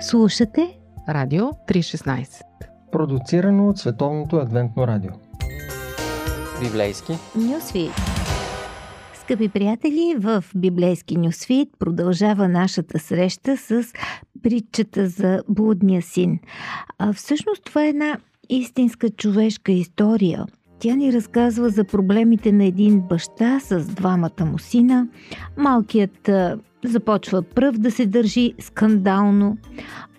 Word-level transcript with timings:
Слушате 0.00 0.78
Радио 1.08 1.44
316 1.44 2.42
Продуцирано 2.92 3.68
от 3.68 3.78
Световното 3.78 4.36
адвентно 4.36 4.86
радио 4.86 5.10
Библейски 6.60 7.12
Нюсвит 7.36 7.90
Скъпи 9.14 9.48
приятели, 9.48 10.14
в 10.18 10.44
Библейски 10.56 11.16
Нюсвит 11.18 11.68
продължава 11.78 12.48
нашата 12.48 12.98
среща 12.98 13.56
с 13.56 13.84
притчата 14.42 15.06
за 15.06 15.42
блудния 15.48 16.02
син. 16.02 16.38
А 16.98 17.12
всъщност 17.12 17.64
това 17.64 17.84
е 17.84 17.88
една 17.88 18.18
истинска 18.48 19.10
човешка 19.10 19.72
история. 19.72 20.46
Тя 20.78 20.94
ни 20.94 21.12
разказва 21.12 21.68
за 21.68 21.84
проблемите 21.84 22.52
на 22.52 22.64
един 22.64 23.00
баща 23.00 23.60
с 23.60 23.86
двамата 23.86 24.44
му 24.44 24.58
сина. 24.58 25.08
Малкият 25.56 26.30
започва 26.88 27.42
пръв 27.42 27.78
да 27.78 27.90
се 27.90 28.06
държи 28.06 28.54
скандално. 28.58 29.56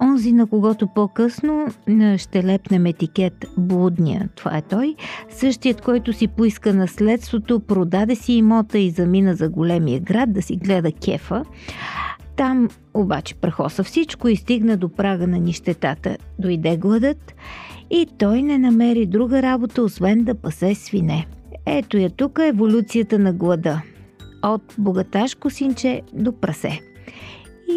Онзи, 0.01 0.33
на 0.33 0.47
когото 0.47 0.87
по-късно 0.87 1.67
ще 2.17 2.43
лепнем 2.43 2.85
етикет 2.85 3.45
блудния, 3.57 4.29
това 4.35 4.57
е 4.57 4.61
той, 4.61 4.95
същият, 5.29 5.81
който 5.81 6.13
си 6.13 6.27
поиска 6.27 6.73
наследството, 6.73 7.59
продаде 7.59 8.15
си 8.15 8.33
имота 8.33 8.79
и 8.79 8.89
замина 8.89 9.35
за 9.35 9.49
големия 9.49 9.99
град 9.99 10.33
да 10.33 10.41
си 10.41 10.55
гледа 10.55 10.91
кефа. 10.91 11.45
Там 12.35 12.69
обаче 12.93 13.35
прахоса 13.35 13.83
всичко 13.83 14.27
и 14.27 14.35
стигна 14.35 14.77
до 14.77 14.89
прага 14.89 15.27
на 15.27 15.39
нищетата. 15.39 16.17
Дойде 16.39 16.77
гладът 16.77 17.35
и 17.89 18.07
той 18.17 18.41
не 18.41 18.57
намери 18.57 19.05
друга 19.05 19.41
работа, 19.41 19.83
освен 19.83 20.23
да 20.23 20.35
пасе 20.35 20.75
свине. 20.75 21.27
Ето 21.65 21.97
я 21.97 22.09
тук 22.09 22.39
еволюцията 22.43 23.19
на 23.19 23.33
глада 23.33 23.81
от 24.43 24.75
богаташко 24.77 25.49
синче 25.49 26.01
до 26.13 26.39
прасе. 26.39 26.79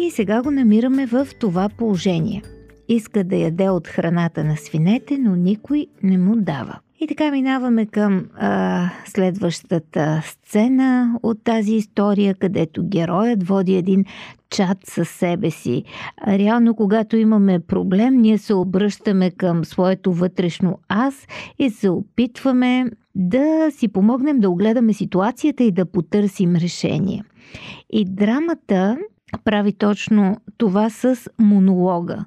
И 0.01 0.11
сега 0.11 0.41
го 0.41 0.51
намираме 0.51 1.05
в 1.05 1.27
това 1.39 1.69
положение. 1.69 2.43
Иска 2.89 3.23
да 3.23 3.35
яде 3.35 3.69
от 3.69 3.87
храната 3.87 4.43
на 4.43 4.57
свинете, 4.57 5.17
но 5.17 5.35
никой 5.35 5.87
не 6.03 6.17
му 6.17 6.35
дава. 6.35 6.79
И 7.03 7.07
така 7.07 7.31
минаваме 7.31 7.85
към 7.85 8.25
а, 8.35 8.89
следващата 9.05 10.21
сцена 10.25 11.19
от 11.23 11.43
тази 11.43 11.75
история, 11.75 12.35
където 12.35 12.83
героят 12.83 13.47
води 13.47 13.75
един 13.75 14.05
чат 14.49 14.77
със 14.83 15.09
себе 15.09 15.51
си. 15.51 15.83
Реално, 16.27 16.75
когато 16.75 17.17
имаме 17.17 17.59
проблем, 17.59 18.17
ние 18.17 18.37
се 18.37 18.53
обръщаме 18.53 19.31
към 19.31 19.65
своето 19.65 20.13
вътрешно 20.13 20.79
аз 20.89 21.27
и 21.59 21.69
се 21.69 21.89
опитваме 21.89 22.85
да 23.15 23.71
си 23.71 23.87
помогнем 23.87 24.39
да 24.39 24.49
огледаме 24.49 24.93
ситуацията 24.93 25.63
и 25.63 25.71
да 25.71 25.85
потърсим 25.85 26.55
решение. 26.55 27.23
И 27.89 28.05
драмата 28.05 28.97
прави 29.43 29.73
точно 29.73 30.37
това 30.57 30.89
с 30.89 31.15
монолога. 31.39 32.25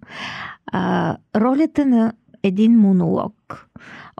А, 0.66 1.16
ролята 1.36 1.86
на 1.86 2.12
един 2.42 2.72
монолог, 2.72 3.68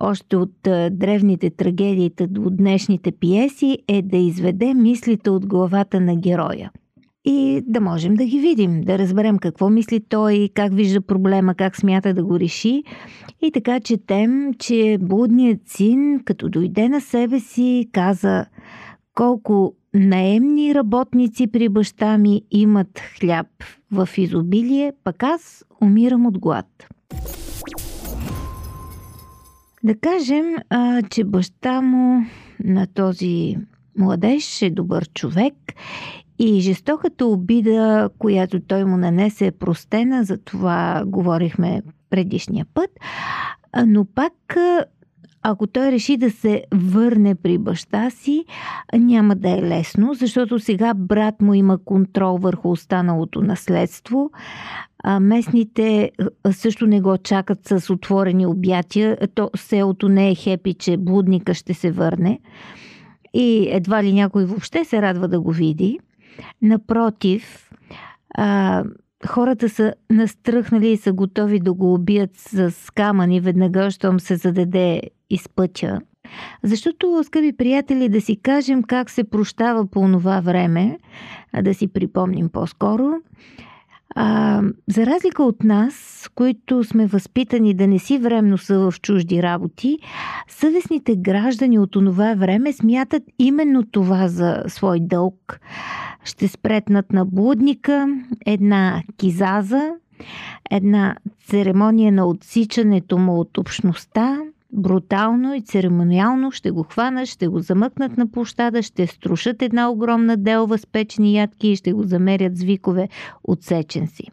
още 0.00 0.36
от 0.36 0.66
а, 0.66 0.90
древните 0.90 1.50
трагедии 1.50 2.12
до 2.20 2.50
днешните 2.50 3.12
пиеси, 3.12 3.78
е 3.88 4.02
да 4.02 4.16
изведе 4.16 4.74
мислите 4.74 5.30
от 5.30 5.46
главата 5.46 6.00
на 6.00 6.16
героя– 6.16 6.70
и 7.25 7.62
да 7.67 7.80
можем 7.80 8.14
да 8.14 8.25
ги 8.25 8.39
видим, 8.39 8.80
да 8.80 8.98
разберем 8.98 9.39
какво 9.39 9.70
мисли 9.70 10.00
той, 10.08 10.48
как 10.55 10.75
вижда 10.75 11.00
проблема, 11.00 11.55
как 11.55 11.77
смята 11.77 12.14
да 12.14 12.25
го 12.25 12.41
реши. 12.41 12.83
И 13.42 13.50
така 13.53 13.81
четем, 13.81 14.55
че 14.58 14.98
блудният 15.00 15.61
син, 15.66 16.20
като 16.25 16.48
дойде 16.48 16.89
на 16.89 17.00
себе 17.00 17.41
си, 17.41 17.89
каза 17.92 18.47
колко 19.14 19.75
наемни 19.94 20.75
работници 20.75 21.47
при 21.47 21.69
баща 21.69 22.19
ми 22.19 22.42
имат 22.50 23.00
хляб 23.00 23.47
в 23.92 24.09
изобилие, 24.16 24.92
пък 25.05 25.22
аз 25.22 25.64
умирам 25.83 26.27
от 26.27 26.38
глад. 26.38 26.66
Да 29.84 29.94
кажем, 29.98 30.44
а, 30.71 31.03
че 31.03 31.25
баща 31.25 31.81
му 31.81 32.25
на 32.65 32.87
този 32.87 33.56
младеж 33.98 34.62
е 34.62 34.71
добър 34.71 35.09
човек 35.15 35.54
и 36.39 36.61
жестоката 36.61 37.27
обида, 37.27 38.11
която 38.19 38.61
той 38.61 38.84
му 38.84 38.97
нанесе 38.97 39.47
е 39.47 39.53
простена, 39.53 40.25
за 40.25 40.39
това 40.39 41.03
говорихме 41.06 41.83
предишния 42.11 42.67
път, 42.75 42.91
но 43.87 44.05
пак 44.05 44.33
ако 45.47 45.67
той 45.67 45.93
реши 45.93 46.17
да 46.17 46.31
се 46.31 46.65
върне 46.75 47.34
при 47.34 47.59
баща 47.59 48.11
си, 48.11 48.45
няма 48.95 49.37
да 49.37 49.50
е 49.50 49.62
лесно, 49.62 50.15
защото 50.15 50.59
сега 50.59 50.95
брат 50.95 51.43
му 51.43 51.55
има 51.55 51.78
контрол 51.84 52.39
върху 52.39 52.71
останалото 52.71 53.43
наследство. 53.43 54.31
Местните 55.21 56.11
също 56.51 56.87
не 56.87 57.01
го 57.01 57.19
чакат 57.19 57.59
с 57.69 57.91
отворени 57.91 58.47
обятия. 58.47 59.19
То 59.34 59.51
селото 59.56 60.09
не 60.09 60.31
е 60.31 60.34
хепи, 60.34 60.75
че 60.75 60.97
блудника 60.97 61.55
ще 61.55 61.75
се 61.75 61.91
върне. 61.91 62.41
И 63.34 63.69
едва 63.71 64.03
ли 64.05 64.12
някой 64.12 64.45
въобще 64.45 64.84
се 64.84 65.03
радва 65.03 65.28
да 65.28 65.41
го 65.41 65.53
види. 65.53 65.99
Напротив, 66.62 67.71
а, 68.34 68.84
хората 69.27 69.69
са 69.69 69.95
настръхнали 70.11 70.89
и 70.89 70.97
са 70.97 71.12
готови 71.12 71.61
да 71.61 71.72
го 71.72 71.95
убият 71.95 72.37
с 72.37 72.75
камъни 72.95 73.41
веднага, 73.41 73.91
щом 73.91 74.21
се 74.21 74.37
зададе 74.37 75.03
из 75.31 75.49
пътя. 75.49 76.00
Защото, 76.62 77.25
скъпи 77.25 77.56
приятели, 77.56 78.09
да 78.09 78.21
си 78.21 78.37
кажем 78.37 78.83
как 78.83 79.11
се 79.11 79.25
прощава 79.25 79.87
по 79.87 80.00
това 80.12 80.41
време, 80.41 80.99
да 81.62 81.75
си 81.75 81.89
припомним 81.89 82.49
по-скоро. 82.49 83.12
А, 84.15 84.62
за 84.88 85.06
разлика 85.06 85.42
от 85.42 85.62
нас, 85.65 86.28
които 86.34 86.84
сме 86.84 87.06
възпитани 87.06 87.75
да 87.75 87.87
не 87.87 87.98
си 87.98 88.19
временно 88.19 88.59
са 88.59 88.78
в 88.78 89.00
чужди 89.00 89.42
работи, 89.42 89.98
съвестните 90.48 91.16
граждани 91.16 91.78
от 91.78 91.97
онова 91.97 92.34
време 92.34 92.72
смятат 92.72 93.22
именно 93.38 93.82
това 93.82 94.28
за 94.28 94.62
свой 94.66 95.00
дълг. 95.00 95.60
Ще 96.25 96.48
спретнат 96.48 97.12
на 97.12 97.25
блудника 97.25 98.09
една 98.47 99.03
кизаза, 99.16 99.92
една 100.71 101.16
церемония 101.47 102.12
на 102.12 102.26
отсичането 102.26 103.19
му 103.19 103.41
от 103.41 103.59
общността, 103.59 104.38
брутално 104.74 105.54
и 105.54 105.60
церемониално 105.60 106.50
ще 106.50 106.70
го 106.70 106.82
хванат, 106.82 107.26
ще 107.26 107.48
го 107.48 107.60
замъкнат 107.60 108.16
на 108.16 108.26
площада, 108.26 108.82
ще 108.82 109.06
струшат 109.06 109.62
една 109.62 109.90
огромна 109.90 110.36
делва 110.36 110.78
с 110.78 110.86
печени 110.86 111.36
ядки 111.36 111.68
и 111.68 111.76
ще 111.76 111.92
го 111.92 112.02
замерят 112.02 112.56
с 112.56 112.62
викове 112.62 113.08
отсечен 113.44 114.06
си. 114.06 114.24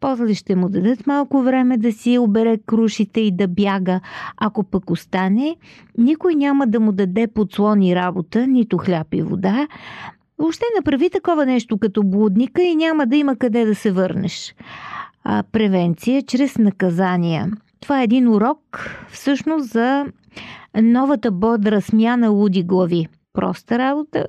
После 0.00 0.34
ще 0.34 0.56
му 0.56 0.68
дадат 0.68 1.06
малко 1.06 1.42
време 1.42 1.76
да 1.76 1.92
си 1.92 2.18
обере 2.18 2.58
крушите 2.66 3.20
и 3.20 3.30
да 3.30 3.48
бяга. 3.48 4.00
Ако 4.36 4.64
пък 4.64 4.90
остане, 4.90 5.56
никой 5.98 6.34
няма 6.34 6.66
да 6.66 6.80
му 6.80 6.92
даде 6.92 7.26
подслони 7.26 7.94
работа, 7.94 8.46
нито 8.46 8.78
хляб 8.78 9.06
и 9.14 9.22
вода, 9.22 9.68
Въобще 10.38 10.64
направи 10.76 11.10
такова 11.10 11.46
нещо 11.46 11.78
като 11.78 12.02
блудника 12.02 12.62
и 12.62 12.76
няма 12.76 13.06
да 13.06 13.16
има 13.16 13.36
къде 13.36 13.64
да 13.64 13.74
се 13.74 13.92
върнеш. 13.92 14.54
А, 15.24 15.42
превенция 15.52 16.22
чрез 16.22 16.58
наказания. 16.58 17.50
Това 17.84 18.00
е 18.00 18.04
един 18.04 18.28
урок 18.28 18.90
всъщност 19.08 19.70
за 19.70 20.06
новата 20.82 21.30
бодра 21.30 21.80
смяна 21.80 22.28
луди 22.28 22.62
глави. 22.62 23.06
Проста 23.32 23.78
работа, 23.78 24.26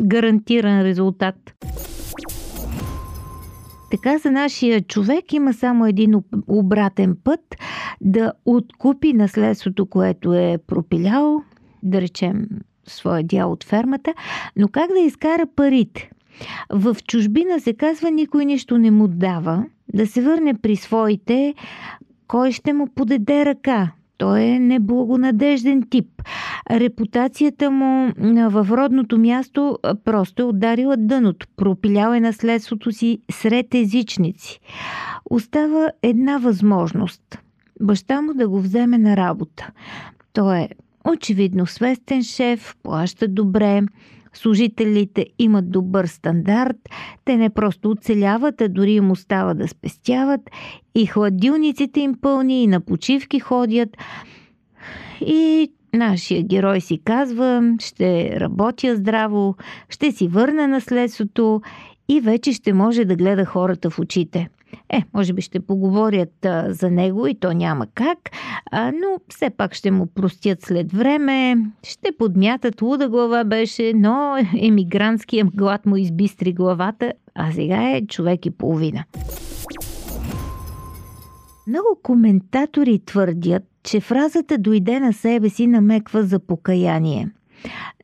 гарантиран 0.00 0.82
резултат. 0.82 1.34
Така 3.90 4.18
за 4.18 4.30
нашия 4.30 4.80
човек 4.80 5.32
има 5.32 5.52
само 5.52 5.86
един 5.86 6.14
обратен 6.48 7.16
път 7.24 7.40
да 8.00 8.32
откупи 8.44 9.12
наследството, 9.12 9.86
което 9.86 10.34
е 10.34 10.58
пропилял, 10.66 11.42
да 11.82 12.00
речем 12.00 12.46
своя 12.86 13.22
дял 13.22 13.52
от 13.52 13.64
фермата, 13.64 14.14
но 14.56 14.68
как 14.68 14.90
да 14.90 15.00
изкара 15.00 15.46
парите? 15.56 16.10
В 16.70 16.96
чужбина 17.08 17.60
се 17.60 17.74
казва, 17.74 18.10
никой 18.10 18.44
нищо 18.44 18.78
не 18.78 18.90
му 18.90 19.08
дава, 19.08 19.64
да 19.94 20.06
се 20.06 20.22
върне 20.22 20.54
при 20.54 20.76
своите, 20.76 21.54
кой 22.28 22.52
ще 22.52 22.72
му 22.72 22.86
подаде 22.94 23.44
ръка. 23.44 23.90
Той 24.18 24.42
е 24.42 24.58
неблагонадежден 24.58 25.82
тип. 25.90 26.22
Репутацията 26.70 27.70
му 27.70 28.12
в 28.50 28.66
родното 28.70 29.18
място 29.18 29.78
просто 30.04 30.42
е 30.42 30.44
ударила 30.44 30.96
дъното. 30.96 31.46
Пропилял 31.56 32.12
е 32.12 32.20
наследството 32.20 32.92
си 32.92 33.18
сред 33.30 33.74
езичници. 33.74 34.60
Остава 35.30 35.88
една 36.02 36.38
възможност. 36.38 37.38
Баща 37.80 38.22
му 38.22 38.34
да 38.34 38.48
го 38.48 38.60
вземе 38.60 38.98
на 38.98 39.16
работа. 39.16 39.70
Той 40.32 40.58
е 40.58 40.68
Очевидно 41.12 41.66
свестен 41.66 42.22
шеф, 42.22 42.76
плаща 42.82 43.28
добре, 43.28 43.82
служителите 44.32 45.26
имат 45.38 45.70
добър 45.70 46.06
стандарт, 46.06 46.76
те 47.24 47.36
не 47.36 47.50
просто 47.50 47.90
оцеляват, 47.90 48.60
а 48.60 48.68
дори 48.68 48.92
им 48.92 49.10
остава 49.10 49.54
да 49.54 49.68
спестяват 49.68 50.40
и 50.94 51.06
хладилниците 51.06 52.00
им 52.00 52.14
пълни 52.20 52.62
и 52.62 52.66
на 52.66 52.80
почивки 52.80 53.40
ходят. 53.40 53.96
И 55.20 55.72
нашия 55.94 56.42
герой 56.42 56.80
си 56.80 57.00
казва, 57.04 57.74
ще 57.80 58.40
работя 58.40 58.96
здраво, 58.96 59.56
ще 59.88 60.12
си 60.12 60.28
върна 60.28 60.68
наследството 60.68 61.62
и 62.08 62.20
вече 62.20 62.52
ще 62.52 62.72
може 62.72 63.04
да 63.04 63.16
гледа 63.16 63.44
хората 63.44 63.90
в 63.90 63.98
очите– 63.98 64.48
Е, 64.90 65.02
може 65.14 65.32
би 65.32 65.42
ще 65.42 65.60
поговорят 65.60 66.44
а, 66.44 66.72
за 66.72 66.90
него 66.90 67.26
и 67.26 67.34
то 67.34 67.52
няма 67.52 67.86
как, 67.94 68.18
а, 68.70 68.92
но 68.92 69.20
все 69.28 69.50
пак 69.50 69.74
ще 69.74 69.90
му 69.90 70.06
простят 70.06 70.62
след 70.62 70.92
време, 70.92 71.56
ще 71.82 72.12
подмятат, 72.18 72.82
луда 72.82 73.08
глава 73.08 73.44
беше, 73.44 73.92
но 73.96 74.36
емигрантския 74.60 75.44
глад 75.44 75.86
му 75.86 75.96
избистри 75.96 76.52
главата, 76.52 77.12
а 77.34 77.52
сега 77.52 77.90
е 77.90 78.06
човек 78.06 78.46
и 78.46 78.50
половина. 78.50 79.04
Много 81.66 81.88
коментатори 82.02 82.98
твърдят, 82.98 83.62
че 83.82 84.00
фразата 84.00 84.58
дойде 84.58 85.00
на 85.00 85.12
себе 85.12 85.48
си 85.48 85.66
намеква 85.66 86.22
за 86.22 86.38
покаяние. 86.38 87.28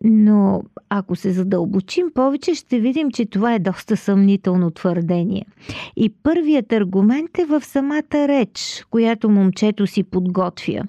Но 0.05 0.62
ако 0.89 1.17
се 1.17 1.33
задълбочим 1.33 2.06
повече, 2.15 2.55
ще 2.55 2.81
видим, 2.81 3.11
че 3.11 3.27
това 3.27 3.55
е 3.55 3.59
доста 3.59 3.97
съмнително 3.97 4.71
твърдение. 4.71 5.47
И 5.97 6.12
първият 6.23 6.73
аргумент 6.73 7.39
е 7.39 7.45
в 7.45 7.65
самата 7.65 8.29
реч, 8.29 8.87
която 8.91 9.31
момчето 9.31 9.87
си 9.87 10.03
подготвя. 10.03 10.83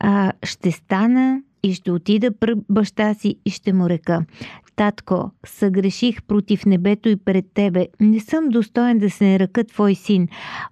А, 0.00 0.32
ще 0.42 0.72
стана 0.72 1.42
и 1.62 1.74
ще 1.74 1.92
отида 1.92 2.30
при 2.40 2.54
баща 2.68 3.14
си 3.14 3.36
и 3.44 3.50
ще 3.50 3.72
му 3.72 3.88
река. 3.88 4.22
Татко, 4.76 5.30
съгреших 5.46 6.22
против 6.22 6.66
небето 6.66 7.08
и 7.08 7.16
пред 7.16 7.44
тебе. 7.54 7.86
Не 8.00 8.20
съм 8.20 8.48
достоен 8.48 8.98
да 8.98 9.10
се 9.10 9.32
наръка 9.32 9.64
твой 9.64 9.94
син. 9.94 10.28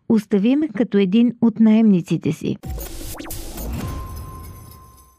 Остави 0.09 0.57
ме 0.57 0.69
като 0.69 0.99
един 0.99 1.33
от 1.41 1.61
наемниците 1.61 2.33
си. 2.33 2.57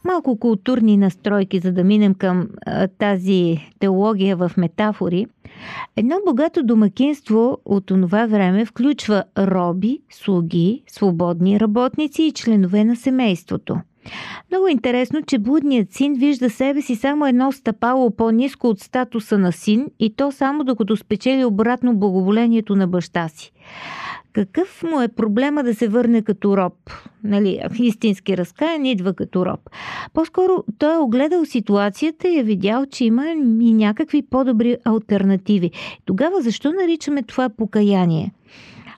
Малко 0.08 0.38
културни 0.38 0.96
настройки, 0.96 1.58
за 1.58 1.72
да 1.72 1.84
минем 1.84 2.14
към 2.14 2.48
а, 2.66 2.88
тази 2.88 3.70
теология 3.78 4.36
в 4.36 4.50
метафори. 4.56 5.26
Едно 5.96 6.16
богато 6.26 6.62
домакинство 6.62 7.58
от 7.64 7.86
това 7.86 8.26
време 8.26 8.64
включва 8.64 9.24
роби, 9.38 10.00
слуги, 10.10 10.82
свободни 10.86 11.60
работници 11.60 12.22
и 12.22 12.32
членове 12.32 12.84
на 12.84 12.96
семейството. 12.96 13.76
Много 14.50 14.68
интересно, 14.68 15.22
че 15.22 15.38
блудният 15.38 15.92
син 15.92 16.14
вижда 16.14 16.50
себе 16.50 16.82
си 16.82 16.96
само 16.96 17.26
едно 17.26 17.52
стъпало 17.52 18.10
по-низко 18.10 18.66
от 18.66 18.80
статуса 18.80 19.38
на 19.38 19.52
син 19.52 19.86
и 19.98 20.14
то 20.16 20.32
само 20.32 20.64
докато 20.64 20.96
спечели 20.96 21.44
обратно 21.44 21.96
благоволението 21.96 22.76
на 22.76 22.86
баща 22.86 23.28
си. 23.28 23.52
Какъв 24.38 24.82
му 24.82 25.00
е 25.00 25.08
проблема 25.08 25.62
да 25.62 25.74
се 25.74 25.88
върне 25.88 26.22
като 26.22 26.56
роб? 26.56 26.74
Нали, 27.24 27.60
истински 27.78 28.36
разкаян 28.36 28.86
идва 28.86 29.14
като 29.14 29.46
роб. 29.46 29.60
По-скоро 30.12 30.64
той 30.78 30.94
е 30.94 30.98
огледал 30.98 31.44
ситуацията 31.44 32.28
и 32.28 32.38
е 32.38 32.42
видял, 32.42 32.86
че 32.86 33.04
има 33.04 33.26
и 33.60 33.72
някакви 33.72 34.22
по-добри 34.22 34.76
альтернативи. 34.84 35.70
Тогава 36.04 36.42
защо 36.42 36.72
наричаме 36.72 37.22
това 37.22 37.48
покаяние? 37.48 38.32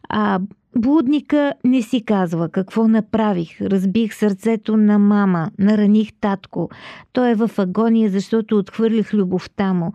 А 0.09 0.41
Блудника 0.77 1.53
не 1.65 1.83
си 1.83 2.05
казва 2.05 2.49
какво 2.49 2.89
направих. 2.89 3.61
Разбих 3.61 4.15
сърцето 4.15 4.77
на 4.77 4.99
мама, 4.99 5.51
нараних 5.59 6.13
татко. 6.21 6.71
Той 7.13 7.31
е 7.31 7.35
в 7.35 7.51
агония, 7.59 8.11
защото 8.11 8.59
отхвърлих 8.59 9.15
любовта 9.15 9.73
му. 9.75 9.93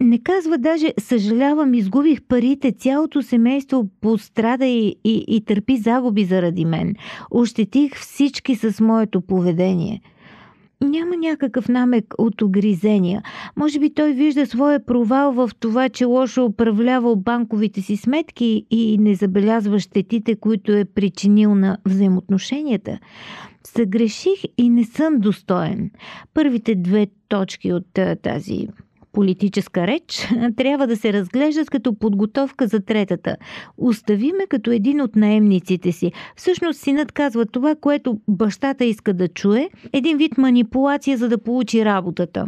Не 0.00 0.22
казва 0.22 0.58
даже 0.58 0.92
съжалявам, 0.98 1.74
изгубих 1.74 2.22
парите, 2.22 2.72
цялото 2.72 3.22
семейство 3.22 3.88
пострада 4.00 4.66
и, 4.66 4.96
и, 5.04 5.24
и 5.28 5.44
търпи 5.44 5.76
загуби 5.76 6.24
заради 6.24 6.64
мен. 6.64 6.94
Ощетих 7.30 7.94
всички 7.94 8.54
с 8.54 8.80
моето 8.80 9.20
поведение– 9.20 10.00
няма 10.80 11.16
някакъв 11.16 11.68
намек 11.68 12.14
от 12.18 12.42
огризения. 12.42 13.22
Може 13.56 13.80
би 13.80 13.94
той 13.94 14.12
вижда 14.12 14.46
своя 14.46 14.86
провал 14.86 15.32
в 15.32 15.50
това, 15.60 15.88
че 15.88 16.04
лошо 16.04 16.44
управлявал 16.44 17.16
банковите 17.16 17.82
си 17.82 17.96
сметки 17.96 18.66
и 18.70 18.98
не 18.98 19.14
забелязва 19.14 19.80
щетите, 19.80 20.36
които 20.36 20.72
е 20.72 20.84
причинил 20.84 21.54
на 21.54 21.78
взаимоотношенията. 21.84 22.98
Съгреших 23.66 24.42
и 24.58 24.70
не 24.70 24.84
съм 24.84 25.18
достоен. 25.18 25.90
Първите 26.34 26.74
две 26.74 27.06
точки 27.28 27.72
от 27.72 27.98
тази 28.22 28.68
политическа 29.14 29.86
реч, 29.86 30.28
трябва 30.56 30.86
да 30.86 30.96
се 30.96 31.12
разглеждат 31.12 31.70
като 31.70 31.94
подготовка 31.94 32.66
за 32.66 32.80
третата. 32.80 33.36
Остави 33.78 34.32
ме 34.32 34.46
като 34.48 34.70
един 34.70 35.00
от 35.00 35.16
наемниците 35.16 35.92
си. 35.92 36.12
Всъщност 36.36 36.80
синът 36.80 37.12
казва 37.12 37.46
това, 37.46 37.74
което 37.74 38.20
бащата 38.28 38.84
иска 38.84 39.14
да 39.14 39.28
чуе, 39.28 39.68
един 39.92 40.16
вид 40.16 40.38
манипулация, 40.38 41.18
за 41.18 41.28
да 41.28 41.38
получи 41.38 41.84
работата. 41.84 42.46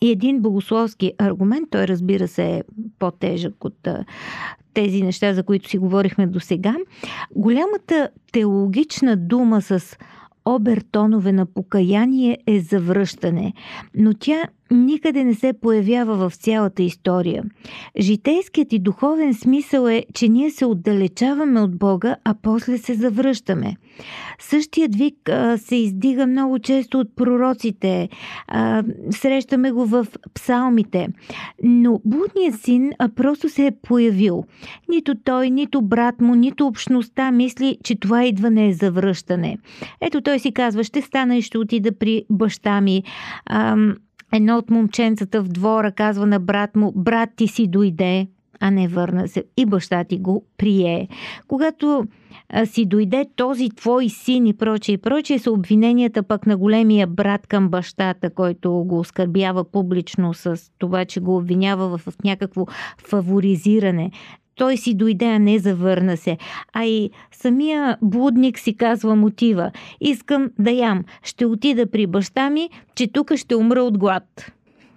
И 0.00 0.10
един 0.10 0.40
богословски 0.40 1.12
аргумент, 1.18 1.68
той 1.70 1.86
разбира 1.86 2.28
се 2.28 2.44
е 2.44 2.62
по-тежък 2.98 3.64
от 3.64 3.88
тези 4.74 5.02
неща, 5.02 5.34
за 5.34 5.42
които 5.42 5.68
си 5.68 5.78
говорихме 5.78 6.26
до 6.26 6.40
сега. 6.40 6.76
Голямата 7.36 8.08
теологична 8.32 9.16
дума 9.16 9.62
с 9.62 9.96
обертонове 10.44 11.32
на 11.32 11.46
покаяние 11.46 12.38
е 12.46 12.60
завръщане, 12.60 13.52
но 13.94 14.14
тя 14.14 14.48
никъде 14.72 15.24
не 15.24 15.34
се 15.34 15.52
появява 15.52 16.28
в 16.28 16.36
цялата 16.36 16.82
история. 16.82 17.44
Житейският 18.00 18.72
и 18.72 18.78
духовен 18.78 19.34
смисъл 19.34 19.86
е, 19.86 20.04
че 20.14 20.28
ние 20.28 20.50
се 20.50 20.64
отдалечаваме 20.64 21.60
от 21.60 21.78
Бога, 21.78 22.16
а 22.24 22.34
после 22.42 22.78
се 22.78 22.94
завръщаме. 22.94 23.76
Същият 24.38 24.94
вик 24.94 25.28
а, 25.28 25.58
се 25.58 25.76
издига 25.76 26.26
много 26.26 26.58
често 26.58 27.00
от 27.00 27.16
пророците, 27.16 28.08
а, 28.48 28.84
срещаме 29.10 29.72
го 29.72 29.86
в 29.86 30.06
псалмите, 30.34 31.08
но 31.62 32.00
блудният 32.04 32.60
син 32.60 32.90
а, 32.98 33.08
просто 33.08 33.48
се 33.48 33.66
е 33.66 33.70
появил. 33.82 34.44
Нито 34.88 35.14
той, 35.24 35.50
нито 35.50 35.82
брат 35.82 36.20
му, 36.20 36.34
нито 36.34 36.66
общността 36.66 37.30
мисли, 37.30 37.78
че 37.84 38.00
това 38.00 38.24
идване 38.24 38.68
е 38.68 38.72
завръщане. 38.72 39.58
Ето 40.00 40.20
той 40.20 40.38
си 40.38 40.52
казва, 40.52 40.84
ще 40.84 41.02
стана 41.02 41.36
и 41.36 41.42
ще 41.42 41.58
отида 41.58 41.92
при 41.92 42.24
баща 42.30 42.80
ми. 42.80 43.02
А, 43.46 43.76
Едно 44.32 44.58
от 44.58 44.70
момченцата 44.70 45.42
в 45.42 45.48
двора 45.48 45.92
казва 45.92 46.26
на 46.26 46.40
брат 46.40 46.76
му, 46.76 46.92
брат 46.96 47.30
ти 47.36 47.48
си 47.48 47.66
дойде, 47.66 48.26
а 48.60 48.70
не 48.70 48.88
върна 48.88 49.28
се. 49.28 49.44
И 49.56 49.66
баща 49.66 50.04
ти 50.04 50.18
го 50.18 50.44
прие. 50.58 51.08
Когато 51.48 52.06
си 52.64 52.86
дойде 52.86 53.26
този 53.36 53.70
твой 53.70 54.08
син 54.08 54.46
и 54.46 54.54
прочее 54.54 54.92
и 54.92 54.98
прочее, 54.98 55.38
са 55.38 55.52
обвиненията 55.52 56.22
пък 56.22 56.46
на 56.46 56.56
големия 56.56 57.06
брат 57.06 57.46
към 57.46 57.68
бащата, 57.68 58.30
който 58.30 58.72
го 58.72 58.98
оскърбява 58.98 59.64
публично 59.64 60.34
с 60.34 60.60
това, 60.78 61.04
че 61.04 61.20
го 61.20 61.36
обвинява 61.36 61.88
в, 61.88 61.98
в 61.98 62.14
някакво 62.24 62.66
фаворизиране 62.98 64.10
той 64.54 64.76
си 64.76 64.94
дойде, 64.94 65.26
а 65.26 65.38
не 65.38 65.58
завърна 65.58 66.16
се. 66.16 66.38
А 66.72 66.84
и 66.84 67.10
самия 67.32 67.96
блудник 68.02 68.58
си 68.58 68.76
казва 68.76 69.16
мотива. 69.16 69.70
Искам 70.00 70.50
да 70.58 70.70
ям. 70.70 71.04
Ще 71.22 71.46
отида 71.46 71.90
при 71.90 72.06
баща 72.06 72.50
ми, 72.50 72.70
че 72.94 73.12
тук 73.12 73.34
ще 73.36 73.56
умра 73.56 73.82
от 73.82 73.98
глад. 73.98 74.52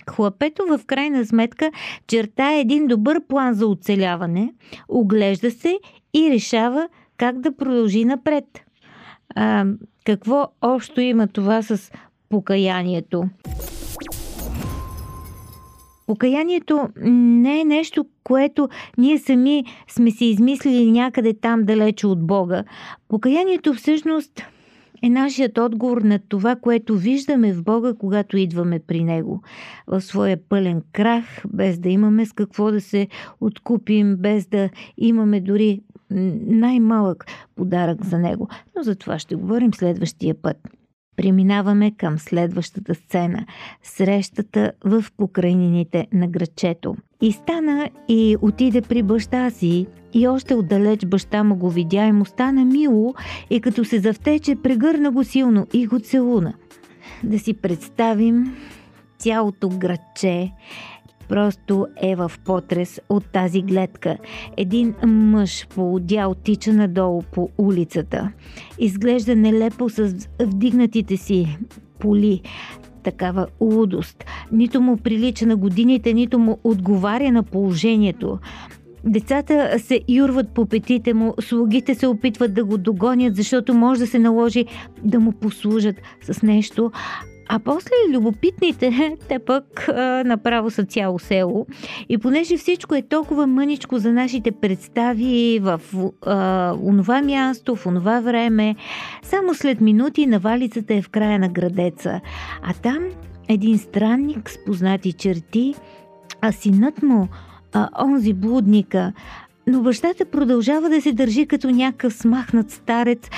Хлапето 0.09 0.63
в 0.69 0.85
крайна 0.85 1.25
сметка 1.25 1.71
черта 2.07 2.53
е 2.53 2.59
един 2.59 2.87
добър 2.87 3.21
план 3.27 3.53
за 3.53 3.67
оцеляване, 3.67 4.53
оглежда 4.89 5.51
се 5.51 5.79
и 6.13 6.29
решава 6.31 6.89
как 7.17 7.39
да 7.39 7.55
продължи 7.55 8.05
напред. 8.05 8.45
А, 9.35 9.65
какво 10.05 10.47
общо 10.61 11.01
има 11.01 11.27
това 11.27 11.61
с 11.61 11.91
покаянието? 12.29 13.29
Покаянието 16.07 16.89
не 17.01 17.61
е 17.61 17.65
нещо, 17.65 18.05
което 18.23 18.69
ние 18.97 19.17
сами 19.17 19.63
сме 19.87 20.11
си 20.11 20.25
измислили 20.25 20.91
някъде 20.91 21.33
там 21.33 21.63
далече 21.63 22.07
от 22.07 22.27
Бога. 22.27 22.63
Покаянието 23.07 23.73
всъщност 23.73 24.41
е 25.03 25.09
нашият 25.09 25.57
отговор 25.57 26.01
на 26.01 26.19
това, 26.19 26.55
което 26.55 26.97
виждаме 26.97 27.53
в 27.53 27.63
Бога, 27.63 27.93
когато 27.93 28.37
идваме 28.37 28.79
при 28.79 29.03
Него. 29.03 29.41
В 29.87 30.01
своя 30.01 30.37
пълен 30.49 30.81
крах, 30.91 31.43
без 31.53 31.79
да 31.79 31.89
имаме 31.89 32.25
с 32.25 32.33
какво 32.33 32.71
да 32.71 32.81
се 32.81 33.07
откупим, 33.41 34.15
без 34.15 34.47
да 34.47 34.69
имаме 34.97 35.41
дори 35.41 35.81
най-малък 36.09 37.25
подарък 37.55 38.05
за 38.05 38.19
Него. 38.19 38.47
Но 38.77 38.83
за 38.83 38.95
това 38.95 39.19
ще 39.19 39.35
говорим 39.35 39.73
следващия 39.73 40.35
път. 40.41 40.57
Преминаваме 41.15 41.91
към 41.91 42.19
следващата 42.19 42.95
сцена– 42.95 43.45
срещата 43.83 44.71
в 44.85 45.05
покрайнините 45.17 46.07
на 46.13 46.27
грачето. 46.27 46.95
И 47.21 47.31
стана 47.31 47.89
и 48.07 48.37
отиде 48.41 48.81
при 48.81 49.03
баща 49.03 49.49
си 49.49 49.87
и 50.13 50.27
още 50.27 50.55
отдалеч 50.55 51.05
баща 51.05 51.43
му 51.43 51.55
го 51.55 51.69
видя 51.69 52.05
и 52.05 52.11
му 52.11 52.25
стана 52.25 52.65
мило 52.65 53.13
и 53.49 53.61
като 53.61 53.85
се 53.85 53.99
завтече, 53.99 54.55
прегърна 54.55 55.11
го 55.11 55.23
силно 55.23 55.67
и 55.73 55.87
го 55.87 55.99
целуна. 55.99 56.53
Да 57.23 57.39
си 57.39 57.53
представим 57.53 58.55
цялото 59.17 59.69
градче 59.69 60.51
просто 61.29 61.87
е 62.01 62.15
в 62.15 62.31
потрес 62.45 63.01
от 63.09 63.25
тази 63.25 63.61
гледка. 63.61 64.17
Един 64.57 64.93
мъж 65.05 65.67
по 65.67 65.95
отдял 65.95 66.35
тича 66.35 66.73
надолу 66.73 67.21
по 67.21 67.49
улицата. 67.57 68.31
Изглежда 68.79 69.35
нелепо 69.35 69.89
с 69.89 70.27
вдигнатите 70.41 71.17
си 71.17 71.57
поли 71.99 72.41
такава 73.03 73.47
лудост. 73.61 74.25
Нито 74.51 74.81
му 74.81 74.97
прилича 74.97 75.45
на 75.45 75.55
годините, 75.55 76.13
нито 76.13 76.39
му 76.39 76.59
отговаря 76.63 77.31
на 77.31 77.43
положението. 77.43 78.39
Децата 79.05 79.79
се 79.79 80.01
юрват 80.09 80.49
по 80.49 80.65
петите 80.65 81.13
му, 81.13 81.33
слугите 81.39 81.95
се 81.95 82.07
опитват 82.07 82.53
да 82.53 82.65
го 82.65 82.77
догонят, 82.77 83.35
защото 83.35 83.73
може 83.73 83.99
да 83.99 84.07
се 84.07 84.19
наложи 84.19 84.65
да 85.03 85.19
му 85.19 85.31
послужат 85.31 85.95
с 86.21 86.41
нещо. 86.41 86.91
А 87.47 87.59
после 87.59 87.91
любопитните, 88.13 89.17
те 89.29 89.39
пък 89.39 89.87
а, 89.87 90.23
направо 90.25 90.69
са 90.71 90.85
цяло 90.85 91.19
село. 91.19 91.65
И 92.09 92.17
понеже 92.17 92.57
всичко 92.57 92.95
е 92.95 93.01
толкова 93.01 93.47
мъничко 93.47 93.97
за 93.97 94.13
нашите 94.13 94.51
представи 94.51 95.59
в 95.61 95.81
а, 96.25 96.73
онова 96.83 97.21
място, 97.21 97.75
в 97.75 97.85
онова 97.85 98.19
време, 98.19 98.75
само 99.23 99.53
след 99.53 99.81
минути 99.81 100.25
навалицата 100.25 100.93
е 100.93 101.01
в 101.01 101.09
края 101.09 101.39
на 101.39 101.49
градеца. 101.49 102.21
А 102.63 102.73
там 102.73 102.99
един 103.47 103.77
странник 103.77 104.49
с 104.49 104.65
познати 104.65 105.13
черти, 105.13 105.75
а 106.41 106.51
синът 106.51 107.03
му, 107.03 107.27
а, 107.73 107.89
онзи 108.05 108.33
блудника, 108.33 109.13
но 109.67 109.81
бащата 109.81 110.25
продължава 110.25 110.89
да 110.89 111.01
се 111.01 111.11
държи 111.11 111.45
като 111.45 111.69
някакъв 111.69 112.13
смахнат 112.13 112.71
старец. 112.71 113.29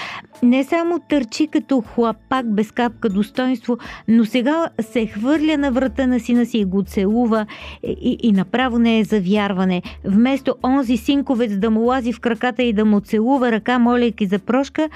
Не 0.44 0.64
само 0.64 1.00
търчи 1.10 1.48
като 1.48 1.82
хлапак 1.82 2.54
без 2.54 2.72
капка 2.72 3.10
достоинство, 3.10 3.78
но 4.08 4.26
сега 4.26 4.70
се 4.80 5.06
хвърля 5.06 5.58
на 5.58 5.72
врата 5.72 6.08
на 6.08 6.20
сина 6.20 6.46
си 6.46 6.58
и 6.58 6.66
го 6.66 6.84
целува 6.84 7.46
и, 7.84 8.18
и 8.24 8.32
направо 8.32 8.80
не 8.80 9.00
е 9.00 9.04
за 9.04 9.22
вярване. 9.22 9.82
Вместо 10.06 10.56
онзи 10.64 10.98
синковец 10.98 11.58
да 11.58 11.72
му 11.72 11.82
лази 11.82 12.14
в 12.14 12.20
краката 12.20 12.64
и 12.64 12.74
да 12.74 12.86
му 12.86 13.00
целува 13.00 13.52
ръка, 13.52 13.80
молейки 13.80 14.26
за 14.26 14.40
прошка, 14.40 14.90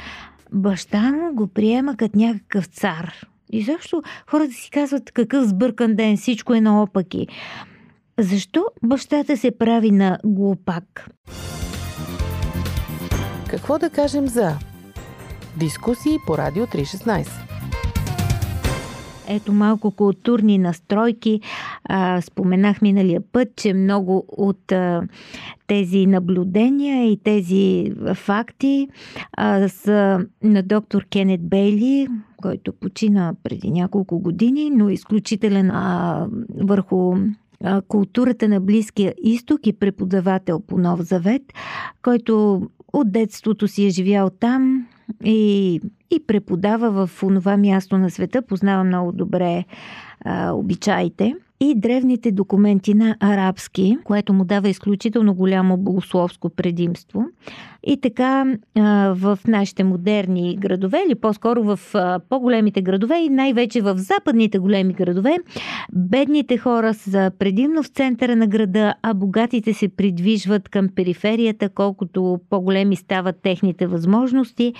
баща 0.51 1.11
му 1.11 1.33
го 1.33 1.47
приема 1.47 1.97
като 1.97 2.17
някакъв 2.17 2.65
цар. 2.65 3.13
И 3.51 3.61
защо 3.61 4.01
хората 4.27 4.53
си 4.53 4.69
казват 4.71 5.11
какъв 5.11 5.45
сбъркан 5.45 5.95
ден, 5.95 6.17
всичко 6.17 6.53
е 6.53 6.61
наопаки. 6.61 7.27
Защо 8.19 8.65
бащата 8.83 9.37
се 9.37 9.51
прави 9.51 9.91
на 9.91 10.17
глупак? 10.25 11.09
Какво 13.49 13.79
да 13.79 13.89
кажем 13.89 14.27
за 14.27 14.55
дискусии 15.57 16.17
по 16.27 16.37
Радио 16.37 16.65
316? 16.65 17.27
Ето 19.27 19.53
малко 19.53 19.91
културни 19.91 20.57
настройки. 20.57 21.41
А, 21.83 22.21
споменах 22.21 22.81
миналия 22.81 23.21
път, 23.31 23.47
че 23.55 23.73
много 23.73 24.25
от 24.27 24.71
а, 24.71 25.01
тези 25.67 26.05
наблюдения 26.05 27.11
и 27.11 27.17
тези 27.23 27.91
факти 28.15 28.87
а, 29.37 29.69
са 29.69 30.19
на 30.43 30.63
доктор 30.63 31.05
Кенет 31.05 31.49
Бейли, 31.49 32.07
който 32.41 32.73
почина 32.73 33.33
преди 33.43 33.71
няколко 33.71 34.19
години, 34.19 34.69
но 34.69 34.89
изключителен 34.89 35.71
а, 35.71 36.27
върху 36.57 37.15
културата 37.87 38.47
на 38.47 38.59
Близкия 38.59 39.13
изток 39.23 39.67
и 39.67 39.73
преподавател 39.73 40.59
по 40.59 40.77
Нов 40.77 41.01
Завет, 41.01 41.41
който 42.01 42.61
от 42.93 43.11
детството 43.11 43.67
си 43.67 43.85
е 43.85 43.89
живял 43.89 44.29
там 44.29 44.87
и, 45.23 45.81
и 46.11 46.23
преподава 46.27 47.07
в 47.07 47.23
онова 47.23 47.57
място 47.57 47.97
на 47.97 48.09
света, 48.09 48.41
познава 48.41 48.83
много 48.83 49.11
добре 49.11 49.65
а, 50.25 50.51
обичаите 50.51 51.35
и 51.59 51.75
древните 51.75 52.31
документи 52.31 52.93
на 52.93 53.15
арабски, 53.19 53.97
което 54.03 54.33
му 54.33 54.45
дава 54.45 54.69
изключително 54.69 55.33
голямо 55.33 55.77
богословско 55.77 56.49
предимство. 56.49 57.25
И 57.83 58.01
така 58.01 58.45
в 59.15 59.39
нашите 59.47 59.83
модерни 59.83 60.55
градове, 60.55 61.03
или 61.07 61.15
по-скоро 61.15 61.63
в 61.63 61.79
по-големите 62.29 62.81
градове 62.81 63.17
и 63.17 63.29
най-вече 63.29 63.81
в 63.81 63.97
западните 63.97 64.59
големи 64.59 64.93
градове, 64.93 65.37
бедните 65.93 66.57
хора 66.57 66.93
са 66.93 67.31
предимно 67.39 67.83
в 67.83 67.87
центъра 67.87 68.35
на 68.35 68.47
града, 68.47 68.93
а 69.01 69.13
богатите 69.13 69.73
се 69.73 69.87
придвижват 69.87 70.69
към 70.69 70.89
периферията, 70.95 71.69
колкото 71.69 72.39
по-големи 72.49 72.95
стават 72.95 73.41
техните 73.41 73.87
възможности. 73.87 74.73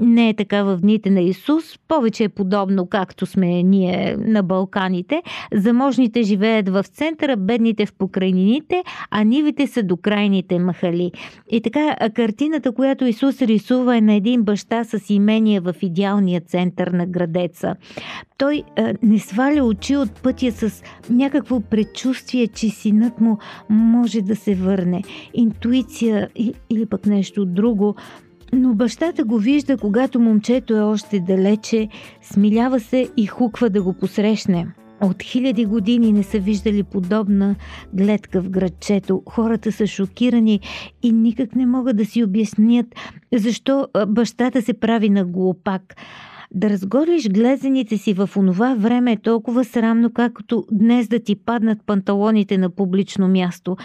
Не 0.00 0.28
е 0.28 0.34
така 0.34 0.62
в 0.62 0.76
дните 0.76 1.10
на 1.10 1.20
Исус, 1.20 1.78
повече 1.88 2.24
е 2.24 2.28
подобно 2.28 2.86
както 2.86 3.26
сме 3.26 3.62
ние 3.62 4.16
на 4.18 4.42
Балканите. 4.42 5.22
Заможните 5.54 6.22
живеят 6.22 6.68
в 6.68 6.82
центъра, 6.82 7.36
бедните 7.36 7.86
в 7.86 7.92
покрайнините, 7.92 8.82
а 9.10 9.24
нивите 9.24 9.66
са 9.66 9.82
до 9.82 9.96
крайните 9.96 10.58
махали. 10.58 11.12
И 11.50 11.60
така, 11.60 11.96
картината, 12.26 12.72
която 12.72 13.04
Исус 13.04 13.42
рисува 13.42 13.96
е 13.96 14.00
на 14.00 14.14
един 14.14 14.42
баща 14.42 14.84
с 14.84 15.10
имение 15.10 15.60
в 15.60 15.74
идеалния 15.82 16.40
център 16.40 16.86
на 16.86 17.06
градеца. 17.06 17.74
Той 18.38 18.62
е, 18.76 18.94
не 19.02 19.18
сваля 19.18 19.64
очи 19.64 19.96
от 19.96 20.22
пътя 20.22 20.52
с 20.52 20.82
някакво 21.10 21.60
предчувствие, 21.60 22.46
че 22.46 22.70
синът 22.70 23.20
му 23.20 23.38
може 23.70 24.20
да 24.20 24.36
се 24.36 24.54
върне. 24.54 25.02
Интуиция 25.34 26.28
или 26.70 26.86
пък 26.86 27.06
нещо 27.06 27.44
друго. 27.44 27.94
Но 28.52 28.74
бащата 28.74 29.24
го 29.24 29.38
вижда, 29.38 29.76
когато 29.76 30.20
момчето 30.20 30.76
е 30.76 30.80
още 30.80 31.20
далече, 31.20 31.88
смилява 32.22 32.80
се 32.80 33.08
и 33.16 33.26
хуква 33.26 33.70
да 33.70 33.82
го 33.82 33.92
посрещне. 33.92 34.66
От 35.06 35.22
хиляди 35.22 35.64
години 35.64 36.12
не 36.12 36.22
са 36.22 36.38
виждали 36.38 36.82
подобна 36.82 37.56
гледка 37.94 38.40
в 38.40 38.50
градчето. 38.50 39.22
Хората 39.28 39.72
са 39.72 39.86
шокирани 39.86 40.60
и 41.02 41.12
никак 41.12 41.56
не 41.56 41.66
могат 41.66 41.96
да 41.96 42.04
си 42.04 42.24
обяснят 42.24 42.86
защо 43.32 43.88
бащата 44.08 44.62
се 44.62 44.72
прави 44.72 45.10
на 45.10 45.24
глупак. 45.24 45.96
Да 46.54 46.70
разгориш 46.70 47.28
глезените 47.28 47.98
си 47.98 48.12
в 48.12 48.30
онова 48.36 48.74
време 48.74 49.12
е 49.12 49.16
толкова 49.16 49.64
срамно, 49.64 50.12
както 50.12 50.64
днес 50.72 51.08
да 51.08 51.18
ти 51.18 51.36
паднат 51.36 51.78
панталоните 51.86 52.58
на 52.58 52.70
публично 52.70 53.28
място. 53.28 53.76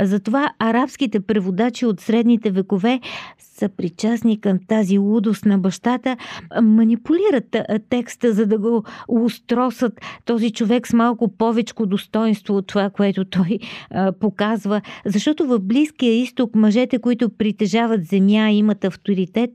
Затова 0.00 0.52
арабските 0.58 1.20
преводачи 1.20 1.86
от 1.86 2.00
средните 2.00 2.50
векове 2.50 3.00
са 3.38 3.68
причастни 3.68 4.40
към 4.40 4.58
тази 4.68 4.98
лудост 4.98 5.44
на 5.44 5.58
бащата, 5.58 6.16
манипулират 6.62 7.56
текста, 7.88 8.32
за 8.32 8.46
да 8.46 8.58
го 8.58 8.84
устросат 9.08 10.00
този 10.24 10.50
човек 10.50 10.88
с 10.88 10.92
малко 10.92 11.28
повече 11.28 11.74
достоинство 11.80 12.56
от 12.56 12.66
това, 12.66 12.90
което 12.90 13.24
той 13.24 13.58
а, 13.90 14.12
показва. 14.12 14.80
Защото 15.06 15.46
в 15.46 15.58
Близкия 15.58 16.12
изток 16.12 16.54
мъжете, 16.54 16.98
които 16.98 17.30
притежават 17.30 18.04
земя 18.04 18.50
имат 18.50 18.84
авторитет, 18.84 19.50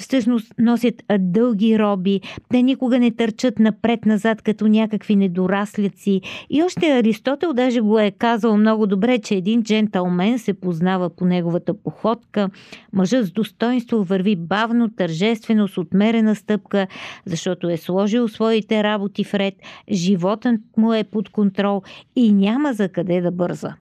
всъщност 0.00 0.54
носят 0.58 0.94
дълги 1.18 1.78
роби. 1.78 2.07
Те 2.48 2.62
никога 2.62 2.98
не 2.98 3.10
търчат 3.10 3.58
напред-назад 3.58 4.42
като 4.42 4.66
някакви 4.66 5.16
недораслици. 5.16 6.20
И 6.50 6.62
още 6.62 6.86
Аристотел 6.86 7.52
даже 7.52 7.80
го 7.80 7.98
е 7.98 8.10
казал 8.10 8.56
много 8.56 8.86
добре, 8.86 9.18
че 9.18 9.34
един 9.34 9.62
джентълмен 9.62 10.38
се 10.38 10.54
познава 10.54 11.10
по 11.10 11.24
неговата 11.24 11.74
походка. 11.74 12.50
Мъжът 12.92 13.26
с 13.26 13.30
достоинство 13.30 14.04
върви 14.04 14.36
бавно, 14.36 14.90
тържествено, 14.90 15.68
с 15.68 15.78
отмерена 15.78 16.34
стъпка, 16.34 16.86
защото 17.24 17.68
е 17.68 17.76
сложил 17.76 18.28
своите 18.28 18.82
работи 18.82 19.24
в 19.24 19.34
ред, 19.34 19.54
животът 19.92 20.60
му 20.76 20.92
е 20.92 21.04
под 21.04 21.28
контрол 21.28 21.82
и 22.16 22.32
няма 22.32 22.72
за 22.72 22.88
къде 22.88 23.20
да 23.20 23.30
бърза. 23.30 23.74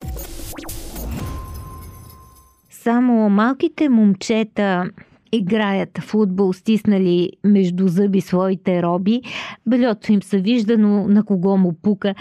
Само 2.70 3.30
малките 3.30 3.90
момчета 3.90 4.84
играят 5.32 5.98
футбол, 5.98 6.54
стиснали 6.54 7.32
между 7.44 7.88
зъби 7.88 8.22
своите 8.22 8.84
роби. 8.84 9.22
Белето 9.66 10.12
им 10.12 10.24
се 10.24 10.38
вижда, 10.38 10.78
но 10.78 11.08
на 11.08 11.24
кого 11.24 11.58
му 11.58 11.74
пука. 11.82 12.16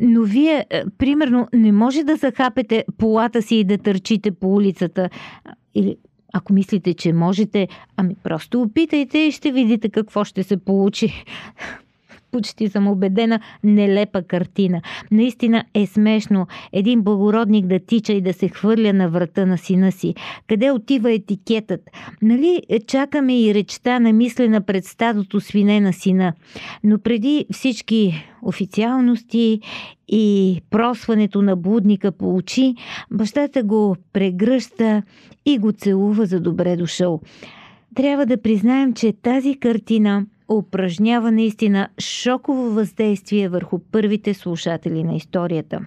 Но 0.00 0.22
вие, 0.22 0.66
е, 0.70 0.82
примерно, 0.98 1.48
не 1.52 1.72
може 1.72 2.04
да 2.04 2.16
захапете 2.16 2.84
полата 2.98 3.42
си 3.42 3.56
и 3.56 3.64
да 3.64 3.78
търчите 3.78 4.30
по 4.30 4.54
улицата. 4.54 5.08
Или 5.74 5.96
ако 6.32 6.52
мислите, 6.52 6.94
че 6.94 7.12
можете, 7.12 7.68
ами 7.96 8.14
просто 8.22 8.62
опитайте 8.62 9.18
и 9.18 9.32
ще 9.32 9.52
видите 9.52 9.88
какво 9.88 10.24
ще 10.24 10.42
се 10.42 10.56
получи 10.56 11.24
почти 12.32 12.68
съм 12.68 12.88
убедена, 12.88 13.40
нелепа 13.64 14.22
картина. 14.22 14.82
Наистина 15.10 15.64
е 15.74 15.86
смешно 15.86 16.46
един 16.72 17.02
благородник 17.02 17.66
да 17.66 17.78
тича 17.78 18.12
и 18.12 18.20
да 18.20 18.32
се 18.32 18.48
хвърля 18.48 18.92
на 18.92 19.08
врата 19.08 19.46
на 19.46 19.58
сина 19.58 19.92
си. 19.92 20.14
Къде 20.48 20.70
отива 20.70 21.12
етикетът? 21.12 21.80
Нали 22.22 22.62
чакаме 22.86 23.40
и 23.40 23.54
речта 23.54 24.00
на 24.00 24.12
мислена 24.12 24.60
пред 24.60 24.84
стадото 24.84 25.40
свине 25.40 25.80
на 25.80 25.92
сина. 25.92 26.32
Но 26.84 26.98
преди 26.98 27.46
всички 27.52 28.24
официалности 28.42 29.60
и 30.08 30.60
просването 30.70 31.42
на 31.42 31.56
блудника 31.56 32.12
по 32.12 32.36
очи, 32.36 32.74
бащата 33.10 33.62
го 33.62 33.96
прегръща 34.12 35.02
и 35.46 35.58
го 35.58 35.72
целува 35.72 36.26
за 36.26 36.40
добре 36.40 36.76
дошъл. 36.76 37.20
Трябва 37.94 38.26
да 38.26 38.42
признаем, 38.42 38.92
че 38.92 39.12
тази 39.12 39.54
картина 39.54 40.26
упражнява 40.48 41.32
наистина 41.32 41.88
шоково 42.00 42.62
въздействие 42.62 43.48
върху 43.48 43.78
първите 43.78 44.34
слушатели 44.34 45.04
на 45.04 45.14
историята. 45.14 45.80